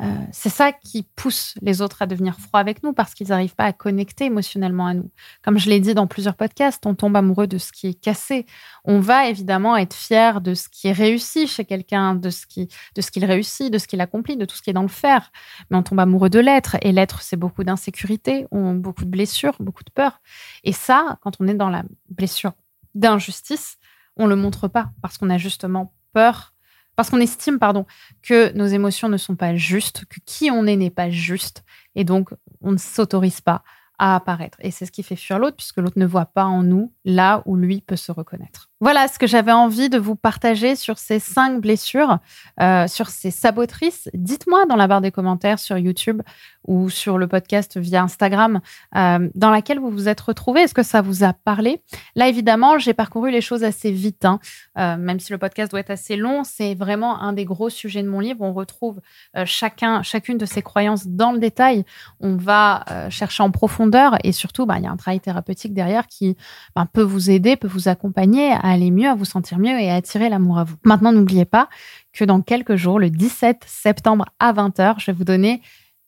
euh, 0.00 0.04
c'est 0.32 0.48
ça 0.48 0.72
qui 0.72 1.04
pousse 1.14 1.54
les 1.62 1.80
autres 1.80 2.02
à 2.02 2.06
devenir 2.06 2.38
froids 2.40 2.58
avec 2.58 2.82
nous 2.82 2.92
parce 2.92 3.14
qu'ils 3.14 3.28
n'arrivent 3.28 3.54
pas 3.54 3.64
à 3.64 3.72
connecter 3.72 4.24
émotionnellement 4.24 4.86
à 4.86 4.94
nous. 4.94 5.10
Comme 5.44 5.58
je 5.58 5.70
l'ai 5.70 5.78
dit 5.78 5.94
dans 5.94 6.06
plusieurs 6.06 6.34
podcasts, 6.34 6.84
on 6.86 6.94
tombe 6.94 7.16
amoureux 7.16 7.46
de 7.46 7.58
ce 7.58 7.70
qui 7.70 7.88
est 7.88 7.94
cassé. 7.94 8.46
On 8.84 8.98
va 8.98 9.28
évidemment 9.28 9.76
être 9.76 9.94
fier 9.94 10.40
de 10.40 10.54
ce 10.54 10.68
qui 10.68 10.88
est 10.88 10.92
réussi 10.92 11.46
chez 11.46 11.64
quelqu'un, 11.64 12.14
de 12.14 12.30
ce 12.30 12.46
qu'il 12.46 13.24
réussit, 13.24 13.72
de 13.72 13.78
ce 13.78 13.86
qu'il 13.86 14.00
accomplit, 14.00 14.36
de 14.36 14.44
tout 14.44 14.56
ce 14.56 14.62
qui 14.62 14.70
est 14.70 14.74
dans 14.74 14.82
le 14.82 14.88
faire. 14.88 15.30
Mais 15.70 15.76
on 15.76 15.82
tombe 15.82 16.00
amoureux 16.00 16.30
de 16.30 16.40
l'être 16.40 16.76
et 16.82 16.90
l'être, 16.90 17.22
c'est 17.22 17.36
beaucoup 17.36 17.62
d'insécurité, 17.62 18.46
beaucoup 18.50 19.04
de 19.04 19.10
blessures, 19.10 19.54
beaucoup 19.60 19.84
de 19.84 19.90
peur. 19.90 20.20
Et 20.64 20.72
ça, 20.72 21.18
quand 21.22 21.40
on 21.40 21.46
est 21.46 21.54
dans 21.54 21.70
la 21.70 21.84
blessure 22.08 22.52
d'injustice, 22.94 23.78
on 24.16 24.26
le 24.26 24.36
montre 24.36 24.68
pas 24.68 24.90
parce 25.02 25.18
qu'on 25.18 25.30
a 25.30 25.38
justement 25.38 25.92
peur 26.12 26.53
parce 26.96 27.10
qu'on 27.10 27.20
estime, 27.20 27.58
pardon, 27.58 27.86
que 28.22 28.52
nos 28.52 28.66
émotions 28.66 29.08
ne 29.08 29.16
sont 29.16 29.36
pas 29.36 29.54
justes, 29.56 30.04
que 30.06 30.20
qui 30.24 30.50
on 30.50 30.66
est 30.66 30.76
n'est 30.76 30.90
pas 30.90 31.10
juste, 31.10 31.64
et 31.94 32.04
donc 32.04 32.30
on 32.60 32.72
ne 32.72 32.78
s'autorise 32.78 33.40
pas 33.40 33.62
à 33.98 34.16
apparaître. 34.16 34.58
Et 34.60 34.70
c'est 34.70 34.86
ce 34.86 34.92
qui 34.92 35.02
fait 35.02 35.16
fuir 35.16 35.38
l'autre, 35.38 35.56
puisque 35.56 35.78
l'autre 35.78 35.98
ne 35.98 36.06
voit 36.06 36.26
pas 36.26 36.44
en 36.44 36.62
nous 36.62 36.92
là 37.04 37.42
où 37.46 37.56
lui 37.56 37.80
peut 37.80 37.96
se 37.96 38.12
reconnaître. 38.12 38.70
Voilà 38.80 39.06
ce 39.06 39.20
que 39.20 39.26
j'avais 39.28 39.52
envie 39.52 39.88
de 39.88 39.98
vous 39.98 40.16
partager 40.16 40.74
sur 40.74 40.98
ces 40.98 41.20
cinq 41.20 41.60
blessures, 41.60 42.18
euh, 42.60 42.88
sur 42.88 43.08
ces 43.08 43.30
sabotrices. 43.30 44.10
Dites-moi 44.14 44.66
dans 44.66 44.74
la 44.74 44.88
barre 44.88 45.00
des 45.00 45.12
commentaires 45.12 45.60
sur 45.60 45.78
YouTube 45.78 46.22
ou 46.66 46.90
sur 46.90 47.16
le 47.16 47.28
podcast 47.28 47.78
via 47.78 48.02
Instagram 48.02 48.60
euh, 48.96 49.28
dans 49.34 49.50
laquelle 49.50 49.78
vous 49.78 49.90
vous 49.90 50.08
êtes 50.08 50.20
retrouvés. 50.20 50.62
Est-ce 50.62 50.74
que 50.74 50.82
ça 50.82 51.02
vous 51.02 51.22
a 51.22 51.32
parlé? 51.32 51.82
Là, 52.16 52.28
évidemment, 52.28 52.78
j'ai 52.78 52.94
parcouru 52.94 53.30
les 53.30 53.40
choses 53.40 53.62
assez 53.62 53.92
vite, 53.92 54.24
hein. 54.24 54.40
euh, 54.76 54.96
même 54.96 55.20
si 55.20 55.30
le 55.30 55.38
podcast 55.38 55.70
doit 55.70 55.80
être 55.80 55.90
assez 55.90 56.16
long. 56.16 56.42
C'est 56.42 56.74
vraiment 56.74 57.20
un 57.22 57.32
des 57.32 57.44
gros 57.44 57.70
sujets 57.70 58.02
de 58.02 58.08
mon 58.08 58.18
livre. 58.18 58.40
On 58.40 58.52
retrouve 58.52 59.00
chacun, 59.44 60.02
chacune 60.02 60.36
de 60.36 60.46
ces 60.46 60.62
croyances 60.62 61.06
dans 61.06 61.30
le 61.30 61.38
détail. 61.38 61.84
On 62.18 62.36
va 62.36 62.84
chercher 63.08 63.44
en 63.44 63.52
profondeur 63.52 64.16
et 64.24 64.32
surtout, 64.32 64.66
bah, 64.66 64.78
il 64.78 64.84
y 64.84 64.86
a 64.86 64.90
un 64.90 64.96
travail 64.96 65.20
thérapeutique 65.20 65.74
derrière 65.74 66.08
qui 66.08 66.36
bah, 66.74 66.88
peut 66.92 67.02
vous 67.02 67.30
aider, 67.30 67.56
peut 67.56 67.68
vous 67.68 67.88
accompagner 67.88 68.52
à 68.64 68.70
aller 68.70 68.90
mieux, 68.90 69.10
à 69.10 69.14
vous 69.14 69.26
sentir 69.26 69.58
mieux 69.58 69.78
et 69.78 69.90
à 69.90 69.96
attirer 69.96 70.30
l'amour 70.30 70.58
à 70.58 70.64
vous. 70.64 70.76
Maintenant, 70.84 71.12
n'oubliez 71.12 71.44
pas 71.44 71.68
que 72.14 72.24
dans 72.24 72.40
quelques 72.40 72.76
jours, 72.76 72.98
le 72.98 73.10
17 73.10 73.62
septembre 73.66 74.24
à 74.38 74.54
20h, 74.54 74.94
je 75.00 75.06
vais 75.06 75.12
vous 75.12 75.24
donner 75.24 75.60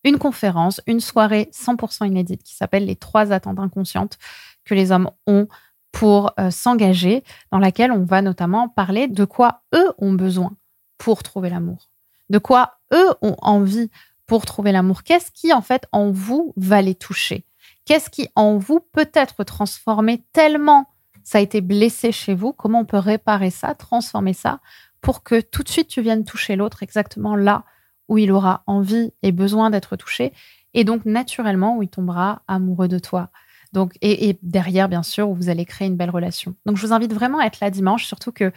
une 0.05 0.17
conférence, 0.19 0.81
une 0.87 1.01
soirée 1.01 1.51
100% 1.53 2.07
inédite 2.07 2.43
qui 2.43 2.55
s'appelle 2.55 2.87
Les 2.87 2.97
trois 2.97 3.31
attentes 3.31 3.59
inconscientes 3.59 4.17
que 4.65 4.75
les 4.75 4.91
hommes 4.91 5.11
ont 5.27 5.49
pour 5.93 6.33
euh, 6.41 6.51
s'engager, 6.51 7.25
dans 7.53 7.59
laquelle 7.59 7.93
on 7.93 8.05
va 8.05 8.23
notamment 8.23 8.71
parler 8.71 9.07
de 9.07 9.27
quoi 9.27 9.63
eux 9.75 9.93
ont 9.99 10.13
besoin 10.13 10.57
pour 10.97 11.23
trouver 11.23 11.51
l'amour, 11.51 11.91
de 12.31 12.39
quoi 12.39 12.79
eux 12.95 13.11
ont 13.21 13.37
envie 13.43 13.91
pour 14.27 14.47
trouver 14.47 14.73
l'amour. 14.73 15.03
Qu'est-ce 15.03 15.31
qui, 15.31 15.53
en 15.53 15.61
fait, 15.61 15.87
en 15.93 16.11
vous 16.11 16.55
va 16.57 16.81
les 16.81 16.95
toucher? 16.95 17.45
Qu'est-ce 17.85 18.09
qui, 18.09 18.31
en 18.35 18.57
vous, 18.57 18.81
peut 18.81 19.11
être 19.13 19.45
transformé 19.45 20.25
tellement 20.33 20.87
ça 21.27 21.39
a 21.39 21.41
été 21.41 21.61
blessé 21.61 22.13
chez 22.13 22.35
vous, 22.35 22.53
comment 22.53 22.79
on 22.79 22.85
peut 22.85 22.99
réparer 22.99 23.51
ça, 23.51 23.75
transformer 23.75 24.33
ça 24.33 24.61
pour 25.01 25.25
que 25.25 25.41
tout 25.41 25.65
de 25.65 25.69
suite 25.69 25.89
tu 25.89 26.01
viennes 26.01 26.25
toucher 26.25 26.55
l'autre 26.55 26.85
exactement 26.85 27.35
là 27.35 27.65
où 28.07 28.17
il 28.17 28.31
aura 28.31 28.63
envie 28.69 29.13
et 29.25 29.33
besoin 29.33 29.71
d'être 29.71 29.97
touché 29.97 30.33
et 30.73 30.85
donc 30.85 31.05
naturellement 31.05 31.77
où 31.77 31.83
il 31.83 31.89
tombera 31.89 32.43
amoureux 32.47 32.87
de 32.87 33.01
toi. 33.01 33.31
Donc 33.73 33.99
et, 34.03 34.39
derrière 34.43 34.89
bien 34.89 35.03
sûr 35.03 35.29
où 35.29 35.35
vous 35.35 35.49
allez 35.49 35.65
créer 35.65 35.89
une 35.89 35.97
belle 35.97 36.11
relation. 36.11 36.55
Donc 36.65 36.77
je 36.77 36.87
vous 36.87 36.93
invite 36.93 37.13
vraiment 37.13 37.41
à 37.41 37.47
être 37.47 37.59
là 37.59 37.71
dimanche, 37.71 38.05
surtout 38.05 38.31
que 38.31 38.53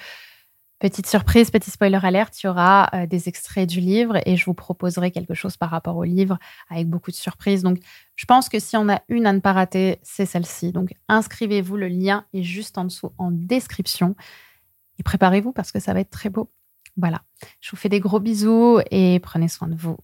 Petite 0.79 1.07
surprise, 1.07 1.51
petit 1.51 1.71
spoiler 1.71 1.99
alerte, 2.01 2.41
il 2.41 2.47
y 2.47 2.49
aura 2.49 2.89
euh, 2.93 3.05
des 3.05 3.27
extraits 3.27 3.67
du 3.67 3.81
livre 3.81 4.17
et 4.25 4.37
je 4.37 4.45
vous 4.45 4.53
proposerai 4.53 5.11
quelque 5.11 5.33
chose 5.33 5.57
par 5.57 5.69
rapport 5.69 5.97
au 5.97 6.05
livre 6.05 6.39
avec 6.69 6.87
beaucoup 6.87 7.11
de 7.11 7.17
surprises. 7.17 7.63
Donc, 7.63 7.79
je 8.15 8.25
pense 8.25 8.47
que 8.47 8.59
si 8.59 8.77
on 8.77 8.87
a 8.87 9.01
une 9.09 9.25
à 9.25 9.33
ne 9.33 9.39
pas 9.39 9.51
rater, 9.51 9.99
c'est 10.03 10.25
celle-ci. 10.25 10.71
Donc, 10.71 10.93
inscrivez-vous, 11.09 11.75
le 11.75 11.89
lien 11.89 12.25
est 12.33 12.43
juste 12.43 12.77
en 12.77 12.85
dessous 12.85 13.11
en 13.17 13.29
description. 13.29 14.15
Et 14.99 15.03
préparez-vous 15.03 15.51
parce 15.51 15.73
que 15.73 15.81
ça 15.81 15.93
va 15.93 15.99
être 15.99 16.11
très 16.11 16.29
beau. 16.29 16.49
Voilà, 16.95 17.23
je 17.59 17.71
vous 17.71 17.77
fais 17.77 17.89
des 17.89 17.99
gros 17.99 18.21
bisous 18.21 18.79
et 18.89 19.19
prenez 19.19 19.49
soin 19.49 19.67
de 19.67 19.75
vous. 19.75 19.97